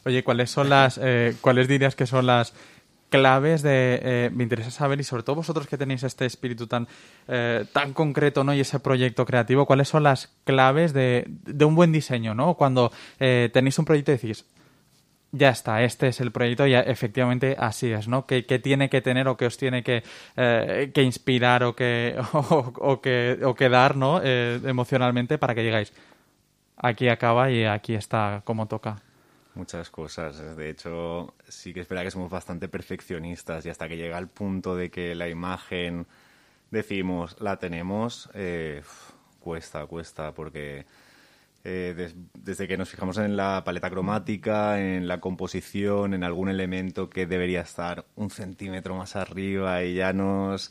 Oye, 0.06 0.24
¿cuáles 0.24 0.50
son 0.50 0.70
las, 0.70 0.98
eh, 1.02 1.36
cuáles 1.40 1.68
dirías 1.68 1.94
que 1.94 2.06
son 2.06 2.26
las 2.26 2.54
claves 3.10 3.62
de 3.62 4.00
eh, 4.02 4.30
me 4.32 4.42
interesa 4.42 4.70
saber 4.70 4.98
y 5.00 5.04
sobre 5.04 5.22
todo 5.22 5.36
vosotros 5.36 5.66
que 5.68 5.78
tenéis 5.78 6.02
este 6.02 6.26
espíritu 6.26 6.66
tan 6.66 6.88
eh, 7.28 7.64
tan 7.72 7.92
concreto 7.92 8.42
no 8.42 8.52
y 8.54 8.60
ese 8.60 8.80
proyecto 8.80 9.24
creativo 9.24 9.66
cuáles 9.66 9.88
son 9.88 10.02
las 10.02 10.34
claves 10.42 10.92
de, 10.92 11.24
de 11.28 11.64
un 11.64 11.76
buen 11.76 11.92
diseño 11.92 12.34
no 12.34 12.54
cuando 12.54 12.90
tenéis 13.18 13.78
un 13.78 13.84
proyecto 13.84 14.10
y 14.10 14.16
decís 14.16 14.44
ya 15.36 15.50
está, 15.50 15.82
este 15.82 16.08
es 16.08 16.20
el 16.20 16.30
proyecto 16.30 16.66
y 16.66 16.74
efectivamente 16.74 17.56
así 17.58 17.90
es, 17.92 18.06
¿no? 18.06 18.24
¿Qué, 18.26 18.42
tiene 18.42 18.88
que 18.88 19.00
tener 19.00 19.26
o 19.26 19.36
qué 19.36 19.46
os 19.46 19.56
tiene 19.56 19.82
que, 19.82 20.02
eh, 20.36 20.92
inspirar 20.96 21.64
o 21.64 21.74
que, 21.74 22.16
o, 22.32 23.00
que, 23.00 23.40
o 23.44 23.54
que 23.54 23.68
dar, 23.68 23.96
¿no? 23.96 24.20
Eh, 24.22 24.60
emocionalmente 24.64 25.38
para 25.38 25.54
que 25.54 25.64
llegáis. 25.64 25.92
Aquí 26.76 27.08
acaba 27.08 27.50
y 27.50 27.64
aquí 27.64 27.94
está 27.94 28.42
como 28.44 28.66
toca. 28.66 28.96
Muchas 29.54 29.90
cosas. 29.90 30.56
De 30.56 30.70
hecho, 30.70 31.34
sí 31.48 31.72
que 31.72 31.80
es 31.80 31.88
verdad 31.88 32.04
que 32.04 32.10
somos 32.10 32.30
bastante 32.30 32.68
perfeccionistas 32.68 33.64
y 33.66 33.70
hasta 33.70 33.88
que 33.88 33.96
llega 33.96 34.18
el 34.18 34.28
punto 34.28 34.76
de 34.76 34.90
que 34.90 35.14
la 35.14 35.28
imagen 35.28 36.06
decimos 36.70 37.36
la 37.40 37.56
tenemos, 37.56 38.28
eh, 38.34 38.82
cuesta, 39.40 39.86
cuesta, 39.86 40.32
porque 40.32 40.86
eh, 41.64 42.12
desde 42.34 42.68
que 42.68 42.76
nos 42.76 42.90
fijamos 42.90 43.16
en 43.16 43.36
la 43.36 43.62
paleta 43.64 43.88
cromática, 43.88 44.78
en 44.78 45.08
la 45.08 45.18
composición, 45.20 46.12
en 46.12 46.22
algún 46.22 46.50
elemento 46.50 47.08
que 47.08 47.26
debería 47.26 47.62
estar 47.62 48.04
un 48.16 48.28
centímetro 48.28 48.94
más 48.96 49.16
arriba 49.16 49.82
y 49.82 49.94
ya 49.94 50.12
nos, 50.12 50.70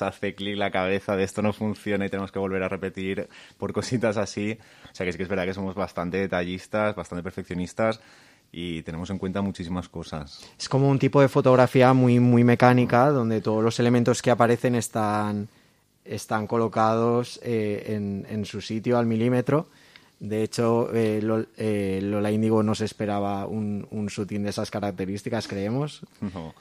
hace 0.00 0.36
clic 0.36 0.56
la 0.56 0.70
cabeza 0.70 1.16
de 1.16 1.24
esto 1.24 1.42
no 1.42 1.52
funciona 1.52 2.06
y 2.06 2.10
tenemos 2.10 2.30
que 2.30 2.38
volver 2.38 2.62
a 2.62 2.68
repetir 2.68 3.28
por 3.58 3.72
cositas 3.74 4.16
así. 4.16 4.56
O 4.84 4.94
sea 4.94 5.04
que 5.04 5.10
es 5.10 5.16
que 5.16 5.24
es 5.24 5.28
verdad 5.28 5.46
que 5.46 5.54
somos 5.54 5.74
bastante 5.74 6.18
detallistas, 6.18 6.94
bastante 6.94 7.24
perfeccionistas 7.24 8.00
y 8.52 8.82
tenemos 8.82 9.10
en 9.10 9.18
cuenta 9.18 9.42
muchísimas 9.42 9.88
cosas. 9.88 10.40
Es 10.56 10.68
como 10.68 10.88
un 10.88 10.98
tipo 11.00 11.20
de 11.20 11.28
fotografía 11.28 11.92
muy, 11.92 12.20
muy 12.20 12.44
mecánica, 12.44 13.10
donde 13.10 13.40
todos 13.40 13.64
los 13.64 13.80
elementos 13.80 14.22
que 14.22 14.30
aparecen 14.30 14.76
están 14.76 15.48
están 16.04 16.46
colocados 16.46 17.40
eh, 17.42 18.24
en, 18.28 18.44
su 18.44 18.60
sitio 18.60 18.98
al 18.98 19.06
milímetro. 19.06 19.68
De 20.20 20.42
hecho, 20.42 20.90
eh, 20.94 22.00
Lola 22.02 22.30
Índigo 22.30 22.62
no 22.62 22.74
se 22.74 22.84
esperaba 22.84 23.46
un, 23.46 23.88
un 23.90 24.06
shooting 24.06 24.42
de 24.42 24.50
esas 24.50 24.70
características, 24.70 25.48
creemos. 25.48 26.02
No. 26.20 26.54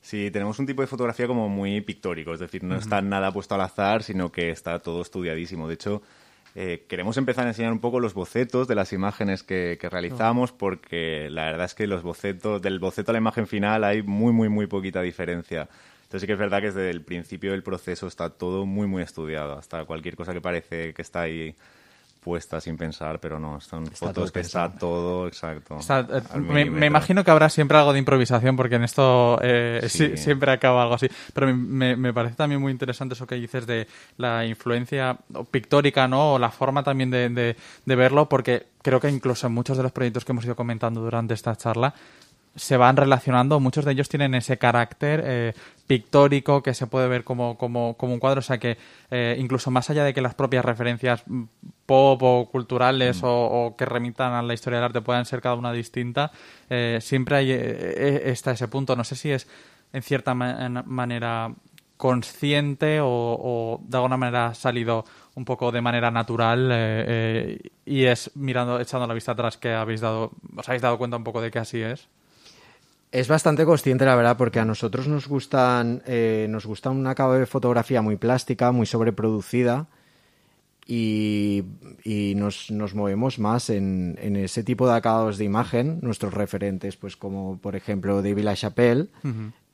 Sí, 0.00 0.30
tenemos 0.32 0.58
un 0.58 0.66
tipo 0.66 0.82
de 0.82 0.88
fotografía 0.88 1.28
como 1.28 1.48
muy 1.48 1.80
pictórico, 1.80 2.34
es 2.34 2.40
decir, 2.40 2.64
no 2.64 2.74
está 2.74 3.00
nada 3.00 3.30
puesto 3.30 3.54
al 3.54 3.60
azar, 3.60 4.02
sino 4.02 4.32
que 4.32 4.50
está 4.50 4.80
todo 4.80 5.00
estudiadísimo. 5.00 5.68
De 5.68 5.74
hecho, 5.74 6.02
eh, 6.56 6.84
queremos 6.88 7.16
empezar 7.18 7.46
a 7.46 7.50
enseñar 7.50 7.72
un 7.72 7.78
poco 7.78 8.00
los 8.00 8.12
bocetos 8.12 8.66
de 8.66 8.74
las 8.74 8.92
imágenes 8.92 9.44
que, 9.44 9.78
realizamos, 9.90 10.50
porque 10.50 11.28
la 11.30 11.44
verdad 11.44 11.66
es 11.66 11.74
que 11.74 11.86
los 11.86 12.02
bocetos, 12.02 12.60
del 12.60 12.80
boceto 12.80 13.10
a 13.10 13.14
la 13.14 13.18
imagen 13.18 13.46
final 13.46 13.84
hay 13.84 14.02
muy, 14.02 14.32
muy, 14.32 14.48
muy 14.48 14.66
poquita 14.66 15.00
diferencia. 15.02 15.68
Entonces 16.02 16.22
sí 16.22 16.26
que 16.26 16.32
es 16.34 16.38
verdad 16.38 16.60
que 16.60 16.66
desde 16.66 16.90
el 16.90 17.02
principio 17.02 17.52
del 17.52 17.62
proceso 17.62 18.08
está 18.08 18.28
todo 18.28 18.66
muy, 18.66 18.88
muy 18.88 19.02
estudiado. 19.02 19.56
Hasta 19.56 19.84
cualquier 19.84 20.16
cosa 20.16 20.32
que 20.32 20.40
parece 20.40 20.92
que 20.94 21.02
está 21.02 21.22
ahí 21.22 21.54
puesta 22.22 22.60
sin 22.60 22.76
pensar, 22.76 23.18
pero 23.18 23.38
no, 23.40 23.60
son 23.60 23.86
fotos 23.88 24.30
que 24.30 24.40
está 24.40 24.70
todo 24.72 25.26
exacto. 25.26 25.78
Eh, 25.80 26.38
me, 26.38 26.86
imagino 26.86 27.24
que 27.24 27.30
habrá 27.32 27.48
siempre 27.48 27.76
algo 27.76 27.92
de 27.92 27.98
improvisación, 27.98 28.56
porque 28.56 28.76
en 28.76 28.84
esto 28.84 29.38
eh, 29.42 29.84
siempre 29.88 30.52
acaba 30.52 30.82
algo 30.82 30.94
así. 30.94 31.08
Pero 31.34 31.54
me, 31.54 31.96
me, 31.96 32.12
parece 32.12 32.36
también 32.36 32.60
muy 32.60 32.70
interesante 32.70 33.14
eso 33.14 33.26
que 33.26 33.34
dices 33.34 33.66
de 33.66 33.88
la 34.18 34.46
influencia 34.46 35.18
pictórica, 35.50 36.06
¿no? 36.06 36.34
O 36.34 36.38
la 36.38 36.50
forma 36.50 36.84
también 36.84 37.10
de, 37.10 37.28
de, 37.28 37.56
de 37.84 37.96
verlo, 37.96 38.28
porque 38.28 38.68
creo 38.82 39.00
que 39.00 39.08
incluso 39.08 39.48
en 39.48 39.54
muchos 39.54 39.76
de 39.76 39.82
los 39.82 39.92
proyectos 39.92 40.24
que 40.24 40.30
hemos 40.30 40.44
ido 40.44 40.54
comentando 40.54 41.00
durante 41.00 41.34
esta 41.34 41.56
charla, 41.56 41.92
se 42.54 42.76
van 42.76 42.96
relacionando, 42.96 43.60
muchos 43.60 43.84
de 43.84 43.92
ellos 43.92 44.08
tienen 44.08 44.34
ese 44.34 44.58
carácter 44.58 45.22
eh, 45.24 45.52
pictórico 45.92 46.62
que 46.62 46.72
se 46.72 46.86
puede 46.86 47.06
ver 47.06 47.22
como, 47.22 47.58
como, 47.58 47.98
como 47.98 48.14
un 48.14 48.18
cuadro, 48.18 48.38
o 48.38 48.42
sea 48.42 48.56
que 48.56 48.78
eh, 49.10 49.36
incluso 49.38 49.70
más 49.70 49.90
allá 49.90 50.04
de 50.04 50.14
que 50.14 50.22
las 50.22 50.34
propias 50.34 50.64
referencias 50.64 51.22
mm, 51.26 51.42
pop 51.84 52.22
o 52.22 52.48
culturales 52.50 53.20
mm. 53.20 53.26
o, 53.26 53.74
que 53.76 53.84
remitan 53.84 54.32
a 54.32 54.40
la 54.40 54.54
historia 54.54 54.78
del 54.78 54.86
arte 54.86 55.02
puedan 55.02 55.26
ser 55.26 55.42
cada 55.42 55.54
una 55.54 55.70
distinta, 55.70 56.32
eh, 56.70 56.96
siempre 57.02 57.36
hay, 57.36 57.50
está 57.50 58.52
ese 58.52 58.68
punto. 58.68 58.96
No 58.96 59.04
sé 59.04 59.16
si 59.16 59.32
es 59.32 59.46
en 59.92 60.02
cierta 60.02 60.32
manera 60.32 61.52
consciente 61.98 63.00
o, 63.02 63.78
de 63.82 63.96
alguna 63.98 64.16
manera 64.16 64.54
salido 64.54 65.04
un 65.34 65.44
poco 65.44 65.72
de 65.72 65.82
manera 65.82 66.10
natural 66.10 66.72
y 67.84 68.04
es 68.04 68.30
mirando, 68.34 68.80
echando 68.80 69.06
la 69.06 69.12
vista 69.12 69.32
atrás 69.32 69.58
que 69.58 69.74
habéis 69.74 70.00
dado, 70.00 70.30
os 70.56 70.66
habéis 70.66 70.80
dado 70.80 70.96
cuenta 70.96 71.18
un 71.18 71.24
poco 71.24 71.42
de 71.42 71.50
que 71.50 71.58
así 71.58 71.82
es. 71.82 72.08
Es 73.12 73.28
bastante 73.28 73.66
consciente, 73.66 74.06
la 74.06 74.16
verdad, 74.16 74.38
porque 74.38 74.58
a 74.58 74.64
nosotros 74.64 75.06
nos 75.06 75.28
gustan, 75.28 76.02
eh, 76.06 76.46
nos 76.48 76.64
gusta 76.64 76.88
un 76.88 77.06
acabado 77.06 77.38
de 77.38 77.44
fotografía 77.44 78.00
muy 78.00 78.16
plástica, 78.16 78.72
muy 78.72 78.86
sobreproducida 78.86 79.86
y, 80.86 81.62
nos, 82.36 82.70
movemos 82.94 83.38
más 83.38 83.68
en, 83.68 84.16
ese 84.36 84.64
tipo 84.64 84.88
de 84.88 84.94
acabados 84.94 85.36
de 85.36 85.44
imagen. 85.44 85.98
Nuestros 86.00 86.32
referentes, 86.32 86.96
pues 86.96 87.18
como 87.18 87.58
por 87.58 87.76
ejemplo 87.76 88.22
David 88.22 88.44
LaChapelle, 88.44 89.08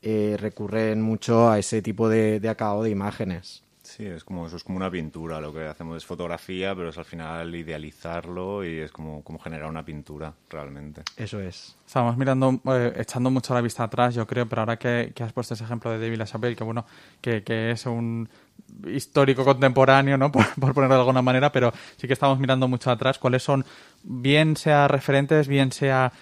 eh, 0.03 0.37
recurren 0.37 1.01
mucho 1.01 1.49
a 1.49 1.61
ese 1.61 1.81
tipo 1.81 2.09
de, 2.09 2.41
de 2.41 2.49
acabado 2.49 2.83
de 2.83 2.91
imágenes. 2.91 3.63
Sí, 3.89 4.05
es 4.05 4.23
como, 4.23 4.47
eso 4.47 4.57
es 4.57 4.65
como 4.65 4.77
una 4.77 4.91
pintura, 4.91 5.41
lo 5.41 5.51
que 5.51 5.65
hacemos 5.65 5.97
es 5.97 6.05
fotografía, 6.05 6.75
pero 6.75 6.91
es 6.91 6.99
al 6.99 7.07
final 7.07 7.55
idealizarlo 7.55 8.63
y 8.63 8.81
es 8.81 8.93
como, 8.93 9.25
como 9.25 9.39
generar 9.39 9.71
una 9.71 9.83
pintura 9.83 10.35
realmente. 10.51 11.03
Eso 11.17 11.41
es. 11.41 11.75
Estamos 11.87 12.15
mirando, 12.19 12.61
eh, 12.67 12.93
echando 12.97 13.31
mucho 13.31 13.55
la 13.55 13.63
vista 13.63 13.85
atrás, 13.85 14.15
yo 14.15 14.27
creo, 14.27 14.47
pero 14.47 14.61
ahora 14.61 14.79
que, 14.79 15.15
has 15.19 15.33
puesto 15.33 15.55
ese 15.55 15.65
ejemplo 15.65 15.91
de 15.91 15.99
David 15.99 16.19
LaChapelle, 16.19 16.55
que 16.55 16.65
bueno, 16.65 16.85
que, 17.23 17.43
que 17.43 17.71
es 17.71 17.87
un 17.87 18.29
histórico 18.87 19.43
contemporáneo, 19.43 20.19
¿no? 20.19 20.31
Por, 20.33 20.45
por, 20.61 20.75
ponerlo 20.75 20.97
de 20.97 21.01
alguna 21.01 21.23
manera, 21.23 21.51
pero 21.51 21.73
sí 21.97 22.07
que 22.07 22.13
estamos 22.13 22.39
mirando 22.39 22.69
mucho 22.69 22.91
atrás 22.91 23.19
cuáles 23.19 23.43
son, 23.43 23.65
bien 24.03 24.55
sea 24.59 24.87
referentes, 24.87 25.49
bien 25.49 25.73
sea 25.73 26.13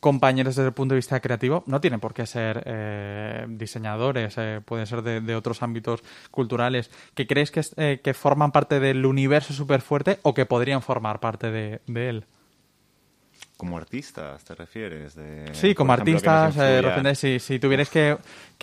compañeros 0.00 0.56
desde 0.56 0.68
el 0.68 0.74
punto 0.74 0.94
de 0.94 0.98
vista 0.98 1.20
creativo, 1.20 1.64
no 1.66 1.80
tienen 1.80 2.00
por 2.00 2.14
qué 2.14 2.26
ser 2.26 2.62
eh, 2.66 3.46
diseñadores, 3.48 4.34
eh, 4.38 4.60
pueden 4.64 4.86
ser 4.86 5.02
de, 5.02 5.34
otros 5.34 5.62
ámbitos 5.62 6.02
culturales, 6.30 6.90
que 7.14 7.26
crees 7.26 7.50
que, 7.50 7.62
eh, 7.76 8.00
que 8.02 8.14
forman 8.14 8.52
parte 8.52 8.80
del 8.80 9.04
universo 9.06 9.52
súper 9.52 9.80
fuerte 9.80 10.18
o 10.22 10.34
que 10.34 10.46
podrían 10.46 10.82
formar 10.82 11.20
parte 11.20 11.50
de, 11.50 11.80
él. 11.86 12.24
Como 13.56 13.78
artistas, 13.78 14.44
¿te 14.44 14.54
refieres? 14.54 15.16
sí, 15.52 15.74
como 15.74 15.92
artistas, 15.92 16.54
si, 17.18 17.38
si 17.38 17.58
tuvierais 17.58 17.88
que, 17.88 18.18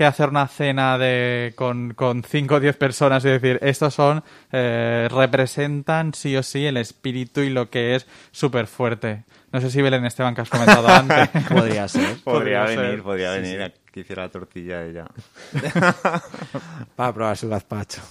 hacer 0.06 0.29
una 0.29 0.47
cena 0.47 0.99
de, 0.99 1.53
con, 1.56 1.93
con 1.95 2.23
5 2.23 2.56
o 2.56 2.60
10 2.60 2.77
personas 2.77 3.25
y 3.25 3.29
decir, 3.29 3.58
estos 3.63 3.95
son, 3.95 4.23
representan 4.51 6.13
sí 6.13 6.38
o 6.38 6.43
sí 6.43 6.65
el 6.67 6.77
espíritu 6.77 7.41
y 7.41 7.49
lo 7.49 7.71
que 7.71 7.95
es 7.95 8.06
súper 8.32 8.67
fuerte. 8.67 9.23
No 9.53 9.62
sé 9.62 9.69
si 9.69 9.84
Belén 9.84 10.03
Esteban, 10.03 10.34
que 10.34 10.41
has 10.41 10.49
comentado 10.49 10.88
antes. 10.89 11.29
podría 11.47 11.88
ser. 11.88 12.17
Podría, 12.23 12.63
venir, 12.63 13.03
podría 13.03 13.32
venir 13.32 13.71
que 13.91 13.99
hiciera 13.99 14.23
la 14.23 14.29
tortilla 14.29 14.84
ella. 14.84 15.06
Para 16.95 17.13
probar 17.13 17.38
su 17.38 17.47
gazpacho. 17.47 18.01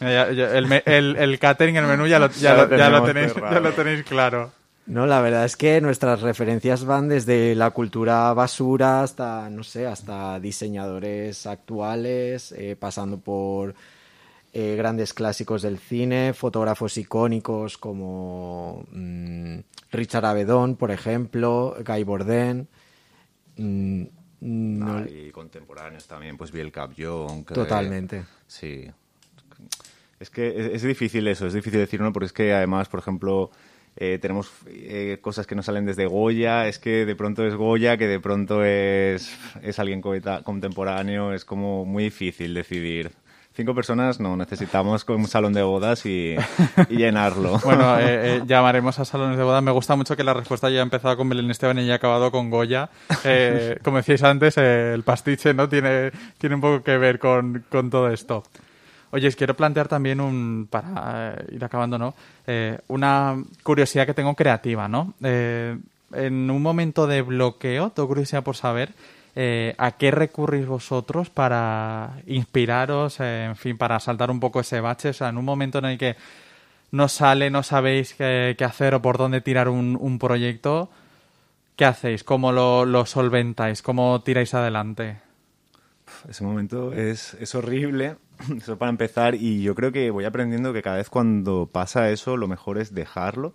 el, 0.00 0.82
el, 0.86 1.16
el, 1.16 1.38
catering, 1.38 1.76
el 1.76 1.84
menú 1.84 2.06
ya 2.06 2.18
lo, 2.18 2.30
ya, 2.30 2.54
lo, 2.54 2.66
tenéis, 3.04 3.34
ya 3.34 3.60
lo 3.60 3.72
tenéis 3.72 4.04
claro. 4.04 4.52
No, 4.86 5.06
la 5.06 5.20
verdad 5.22 5.46
es 5.46 5.56
que 5.56 5.80
nuestras 5.80 6.20
referencias 6.20 6.84
van 6.84 7.08
desde 7.08 7.54
la 7.54 7.70
cultura 7.70 8.32
basura 8.34 9.02
hasta, 9.02 9.48
no 9.48 9.64
sé, 9.64 9.86
hasta 9.86 10.38
diseñadores 10.40 11.46
actuales, 11.46 12.52
eh, 12.52 12.76
pasando 12.78 13.18
por 13.18 13.74
eh, 14.52 14.76
grandes 14.76 15.14
clásicos 15.14 15.62
del 15.62 15.78
cine, 15.78 16.34
fotógrafos 16.34 16.98
icónicos 16.98 17.78
como 17.78 18.84
mm, 18.92 19.58
Richard 19.90 20.26
Avedon, 20.26 20.76
por 20.76 20.90
ejemplo, 20.90 21.76
Guy 21.84 22.04
Borden. 22.04 22.68
Mm, 23.56 24.04
ah, 24.82 25.04
y 25.08 25.30
contemporáneos 25.30 26.06
también, 26.06 26.36
pues 26.36 26.52
Biel 26.52 26.70
Young. 26.94 27.46
Totalmente. 27.46 28.24
Sí. 28.46 28.90
Es 30.20 30.30
que 30.30 30.74
es, 30.74 30.82
difícil 30.82 31.26
eso, 31.26 31.46
es 31.46 31.54
difícil 31.54 31.80
decirlo, 31.80 32.12
porque 32.12 32.26
es 32.26 32.32
que 32.32 32.52
además, 32.52 32.88
por 32.88 33.00
ejemplo, 33.00 33.50
eh, 33.96 34.18
tenemos 34.20 34.52
eh, 34.66 35.18
cosas 35.20 35.46
que 35.46 35.54
nos 35.54 35.66
salen 35.66 35.86
desde 35.86 36.06
Goya, 36.06 36.68
es 36.68 36.78
que 36.78 37.06
de 37.06 37.16
pronto 37.16 37.46
es 37.46 37.54
Goya, 37.54 37.96
que 37.96 38.06
de 38.06 38.20
pronto 38.20 38.64
es, 38.64 39.36
es 39.62 39.78
alguien 39.78 40.00
contemporáneo, 40.00 41.32
es 41.32 41.44
como 41.44 41.84
muy 41.84 42.04
difícil 42.04 42.54
decidir 42.54 43.12
cinco 43.54 43.74
personas 43.74 44.20
no, 44.20 44.36
necesitamos 44.36 45.04
un 45.08 45.28
salón 45.28 45.52
de 45.52 45.62
bodas 45.62 46.04
y, 46.06 46.36
llenarlo. 46.88 47.58
bueno, 47.64 47.98
eh, 47.98 48.36
eh, 48.36 48.42
llamaremos 48.46 48.98
a 48.98 49.04
salones 49.04 49.38
de 49.38 49.44
bodas. 49.44 49.62
Me 49.62 49.70
gusta 49.70 49.96
mucho 49.96 50.16
que 50.16 50.24
la 50.24 50.34
respuesta 50.34 50.66
haya 50.66 50.82
empezado 50.82 51.16
con 51.16 51.28
Belén 51.28 51.50
Esteban 51.50 51.78
y 51.78 51.82
haya 51.82 51.94
acabado 51.94 52.30
con 52.30 52.50
Goya. 52.50 52.90
Eh, 53.24 53.78
como 53.84 53.98
decíais 53.98 54.22
antes, 54.22 54.58
el 54.58 55.02
pastiche 55.04 55.54
no 55.54 55.68
tiene, 55.68 56.10
tiene 56.38 56.56
un 56.56 56.60
poco 56.60 56.82
que 56.82 56.98
ver 56.98 57.18
con, 57.18 57.64
todo 57.70 58.10
esto. 58.10 58.42
Oye, 59.14 59.32
quiero 59.32 59.54
plantear 59.54 59.86
también 59.86 60.20
un, 60.20 60.66
para 60.68 61.36
ir 61.50 61.64
acabando, 61.64 61.98
¿no? 61.98 62.14
una 62.88 63.36
curiosidad 63.62 64.06
que 64.06 64.14
tengo 64.14 64.34
creativa, 64.34 64.88
¿no? 64.88 65.14
en 65.20 66.50
un 66.50 66.62
momento 66.62 67.06
de 67.06 67.22
bloqueo, 67.22 67.90
tengo 67.90 68.08
curiosidad 68.08 68.42
por 68.42 68.56
saber 68.56 68.90
eh, 69.36 69.74
¿a 69.78 69.92
qué 69.92 70.12
recurrís 70.12 70.66
vosotros 70.66 71.28
para 71.28 72.20
inspiraros, 72.26 73.18
eh, 73.18 73.46
en 73.46 73.56
fin, 73.56 73.76
para 73.76 73.98
saltar 73.98 74.30
un 74.30 74.38
poco 74.38 74.60
ese 74.60 74.80
bache? 74.80 75.08
O 75.08 75.12
sea, 75.12 75.30
en 75.30 75.38
un 75.38 75.44
momento 75.44 75.78
en 75.78 75.86
el 75.86 75.98
que 75.98 76.16
no 76.92 77.08
sale, 77.08 77.50
no 77.50 77.64
sabéis 77.64 78.14
qué, 78.14 78.56
hacer 78.64 78.94
o 78.94 79.02
por 79.02 79.18
dónde 79.18 79.40
tirar 79.40 79.68
un, 79.68 80.18
proyecto, 80.20 80.88
¿qué 81.74 81.84
hacéis? 81.84 82.22
¿Cómo 82.22 82.52
lo, 82.52 83.06
solventáis? 83.06 83.82
¿Cómo 83.82 84.22
tiráis 84.22 84.54
adelante? 84.54 85.16
Ese 86.28 86.44
momento 86.44 86.92
es, 86.92 87.34
es 87.34 87.56
horrible, 87.56 88.14
eso 88.56 88.78
para 88.78 88.90
empezar, 88.90 89.34
y 89.34 89.62
yo 89.62 89.74
creo 89.74 89.92
que 89.92 90.10
voy 90.10 90.24
aprendiendo 90.24 90.72
que 90.72 90.82
cada 90.82 90.96
vez 90.96 91.10
cuando 91.10 91.68
pasa 91.70 92.10
eso, 92.10 92.36
lo 92.36 92.48
mejor 92.48 92.78
es 92.78 92.94
dejarlo 92.94 93.54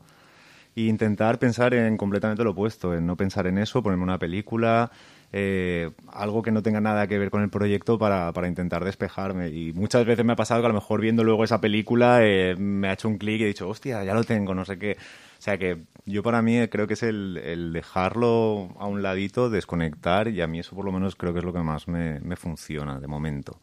e 0.75 0.81
intentar 0.81 1.39
pensar 1.39 1.73
en 1.73 1.97
completamente 1.97 2.43
lo 2.43 2.51
opuesto, 2.51 2.93
en 2.93 3.05
no 3.05 3.15
pensar 3.17 3.47
en 3.47 3.57
eso, 3.57 3.81
ponerme 3.83 4.03
una 4.03 4.19
película, 4.19 4.91
eh, 5.31 5.91
algo 6.11 6.41
que 6.41 6.51
no 6.51 6.63
tenga 6.63 6.81
nada 6.81 7.07
que 7.07 7.19
ver 7.19 7.29
con 7.29 7.43
el 7.43 7.49
proyecto 7.49 7.99
para, 7.99 8.31
para, 8.33 8.47
intentar 8.47 8.83
despejarme. 8.83 9.49
Y 9.49 9.73
muchas 9.73 10.05
veces 10.05 10.25
me 10.25 10.33
ha 10.33 10.35
pasado 10.35 10.61
que 10.61 10.65
a 10.65 10.69
lo 10.69 10.75
mejor 10.75 11.01
viendo 11.01 11.23
luego 11.23 11.43
esa 11.43 11.61
película 11.61 12.19
eh, 12.23 12.55
me 12.57 12.89
ha 12.89 12.93
hecho 12.93 13.07
un 13.07 13.17
clic 13.17 13.41
y 13.41 13.43
he 13.43 13.47
dicho, 13.47 13.67
hostia, 13.67 14.03
ya 14.03 14.13
lo 14.13 14.23
tengo, 14.23 14.55
no 14.55 14.65
sé 14.65 14.77
qué. 14.79 14.97
O 15.37 15.41
sea 15.41 15.57
que 15.57 15.83
yo 16.05 16.23
para 16.23 16.41
mí 16.41 16.67
creo 16.67 16.87
que 16.87 16.95
es 16.95 17.03
el, 17.03 17.37
el, 17.37 17.73
dejarlo 17.73 18.75
a 18.79 18.87
un 18.87 19.01
ladito, 19.03 19.49
desconectar 19.49 20.27
y 20.27 20.41
a 20.41 20.47
mí 20.47 20.59
eso 20.59 20.75
por 20.75 20.85
lo 20.85 20.91
menos 20.91 21.15
creo 21.15 21.33
que 21.33 21.39
es 21.39 21.45
lo 21.45 21.53
que 21.53 21.61
más 21.61 21.87
me, 21.87 22.19
me 22.19 22.35
funciona 22.35 22.99
de 22.99 23.07
momento. 23.07 23.59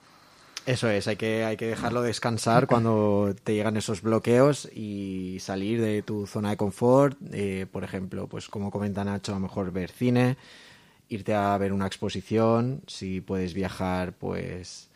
Eso 0.66 0.90
es, 0.90 1.06
hay 1.06 1.14
que, 1.14 1.44
hay 1.44 1.56
que 1.56 1.68
dejarlo 1.68 2.02
descansar 2.02 2.66
cuando 2.66 3.36
te 3.44 3.54
llegan 3.54 3.76
esos 3.76 4.02
bloqueos 4.02 4.68
y 4.74 5.38
salir 5.38 5.80
de 5.80 6.02
tu 6.02 6.26
zona 6.26 6.50
de 6.50 6.56
confort. 6.56 7.16
Eh, 7.32 7.66
por 7.70 7.84
ejemplo, 7.84 8.26
pues 8.26 8.48
como 8.48 8.72
comenta 8.72 9.04
Nacho, 9.04 9.30
a 9.30 9.36
lo 9.36 9.42
mejor 9.42 9.70
ver 9.70 9.92
cine, 9.92 10.36
irte 11.08 11.34
a 11.34 11.56
ver 11.56 11.72
una 11.72 11.86
exposición, 11.86 12.82
si 12.88 13.20
puedes 13.20 13.54
viajar, 13.54 14.14
pues 14.14 14.88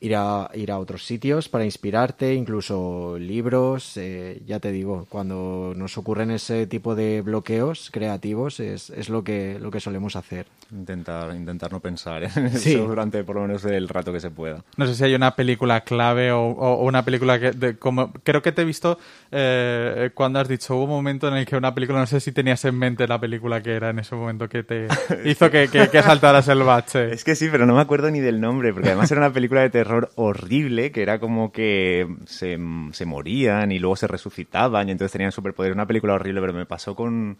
ir 0.00 0.14
a, 0.16 0.48
ir 0.54 0.70
a 0.70 0.78
otros 0.78 1.04
sitios 1.04 1.48
para 1.48 1.64
inspirarte, 1.64 2.34
incluso 2.34 3.16
libros. 3.18 3.96
eh, 3.96 4.40
ya 4.46 4.60
te 4.60 4.70
digo, 4.72 5.06
cuando 5.08 5.72
nos 5.76 5.98
ocurren 5.98 6.30
ese 6.30 6.66
tipo 6.66 6.94
de 6.94 7.20
bloqueos 7.22 7.90
creativos 7.92 8.60
es, 8.60 8.90
es 8.90 9.08
lo, 9.08 9.24
que, 9.24 9.58
lo 9.60 9.70
que 9.70 9.80
solemos 9.80 10.14
hacer. 10.16 10.46
Intentar, 10.70 11.34
intentar 11.34 11.72
no 11.72 11.80
pensar 11.80 12.22
en 12.24 12.50
Sí. 12.58 12.74
eso 12.74 12.86
durante 12.86 13.24
por 13.24 13.36
lo 13.36 13.42
menos 13.42 13.64
el 13.64 13.88
rato 13.88 14.12
que 14.12 14.20
se 14.20 14.30
pueda. 14.30 14.62
No 14.76 14.86
sé 14.86 14.94
si 14.94 15.04
hay 15.04 15.14
una 15.14 15.34
película 15.34 15.80
clave 15.80 16.30
o, 16.30 16.42
o- 16.42 16.74
o 16.74 16.84
una 16.84 17.04
película 17.04 17.40
que, 17.40 17.52
de- 17.52 17.76
como 17.78 18.12
creo 18.22 18.42
que 18.42 18.52
te 18.52 18.62
he 18.62 18.64
visto 18.64 18.98
eh, 19.32 20.10
cuando 20.14 20.38
has 20.40 20.48
dicho 20.48 20.74
hubo 20.76 20.84
un 20.84 20.90
momento 20.90 21.26
en 21.28 21.34
el 21.34 21.46
que 21.46 21.56
una 21.56 21.74
película, 21.74 21.98
no 22.00 22.06
sé 22.06 22.20
si 22.20 22.32
tenías 22.32 22.64
en 22.64 22.76
mente 22.78 23.06
la 23.08 23.18
película 23.20 23.62
que 23.62 23.72
era 23.72 23.90
en 23.90 23.98
ese 23.98 24.14
momento 24.14 24.48
que 24.48 24.62
te 24.62 24.86
hizo 25.24 25.50
que, 25.50 25.68
que- 25.68 25.88
que 25.88 26.02
saltaras 26.02 26.46
el 26.48 26.62
bache. 26.62 27.12
Es 27.12 27.24
que 27.24 27.34
sí, 27.34 27.48
pero 27.50 27.66
no 27.66 27.74
me 27.74 27.80
acuerdo 27.80 28.10
ni 28.10 28.20
del 28.20 28.40
nombre, 28.40 28.72
porque 28.72 28.88
además 28.88 29.10
era 29.10 29.22
una 29.22 29.32
película 29.32 29.62
de 29.62 29.70
terror 29.70 29.87
horrible, 30.16 30.92
que 30.92 31.02
era 31.02 31.18
como 31.18 31.52
que 31.52 32.06
se, 32.26 32.58
se 32.92 33.06
morían 33.06 33.72
y 33.72 33.78
luego 33.78 33.96
se 33.96 34.06
resucitaban 34.06 34.88
y 34.88 34.92
entonces 34.92 35.12
tenían 35.12 35.32
superpoderes. 35.32 35.74
Una 35.74 35.86
película 35.86 36.14
horrible, 36.14 36.40
pero 36.40 36.52
me 36.52 36.66
pasó 36.66 36.94
con... 36.94 37.38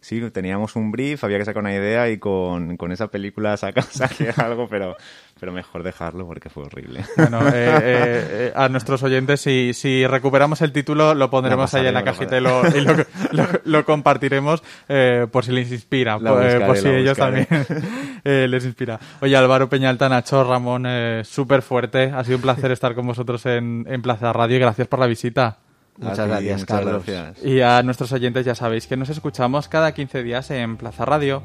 Sí, 0.00 0.20
teníamos 0.30 0.76
un 0.76 0.92
brief, 0.92 1.24
había 1.24 1.38
que 1.38 1.44
sacar 1.44 1.62
una 1.62 1.74
idea 1.74 2.08
y 2.10 2.18
con, 2.18 2.76
con 2.76 2.92
esa 2.92 3.08
película 3.08 3.56
saca, 3.56 3.82
saqué 3.90 4.32
algo, 4.36 4.68
pero, 4.68 4.96
pero 5.40 5.52
mejor 5.52 5.82
dejarlo 5.82 6.26
porque 6.26 6.48
fue 6.48 6.64
horrible. 6.64 7.04
Bueno, 7.16 7.40
eh, 7.48 7.50
eh, 7.54 7.80
eh, 7.82 8.52
a 8.54 8.68
nuestros 8.68 9.02
oyentes, 9.02 9.40
si, 9.40 9.72
si 9.74 10.06
recuperamos 10.06 10.62
el 10.62 10.70
título, 10.72 11.14
lo 11.14 11.28
pondremos 11.28 11.74
ahí 11.74 11.86
en 11.88 11.94
la 11.94 12.04
cajita 12.04 12.36
y 12.36 12.40
lo, 12.40 12.66
y 12.68 12.80
lo, 12.82 12.94
lo- 13.32 13.60
lo 13.64 13.84
compartiremos 13.84 14.62
eh, 14.88 15.26
por 15.30 15.44
si 15.44 15.50
les 15.52 15.72
inspira, 15.72 16.14
eh, 16.14 16.18
buscaré, 16.18 16.66
por 16.66 16.76
si 16.76 16.88
ellos 16.88 17.18
buscaré. 17.18 17.46
también 17.46 18.50
les 18.50 18.64
inspira. 18.64 19.00
Oye, 19.20 19.36
Álvaro 19.36 19.68
Peñalta, 19.68 20.08
Nacho, 20.08 20.44
Ramón, 20.44 20.86
súper 21.24 21.62
fuerte. 21.62 22.12
Ha 22.14 22.22
sido 22.22 22.36
un 22.36 22.42
placer 22.42 22.70
estar 22.70 22.94
con 22.94 23.06
vosotros 23.06 23.44
en, 23.46 23.84
en 23.88 24.02
Plaza 24.02 24.32
Radio 24.32 24.56
y 24.56 24.60
gracias 24.60 24.86
por 24.86 25.00
la 25.00 25.06
visita. 25.06 25.58
Muchas 25.98 26.18
ti, 26.18 26.30
gracias, 26.30 26.60
muchas 26.60 26.64
Carlos. 26.66 27.06
gracias. 27.06 27.44
Y 27.44 27.60
a 27.60 27.82
nuestros 27.82 28.12
oyentes 28.12 28.44
ya 28.44 28.54
sabéis 28.54 28.86
que 28.86 28.96
nos 28.96 29.08
escuchamos 29.08 29.68
cada 29.68 29.92
15 29.92 30.22
días 30.22 30.50
en 30.50 30.76
Plaza 30.76 31.04
Radio. 31.04 31.42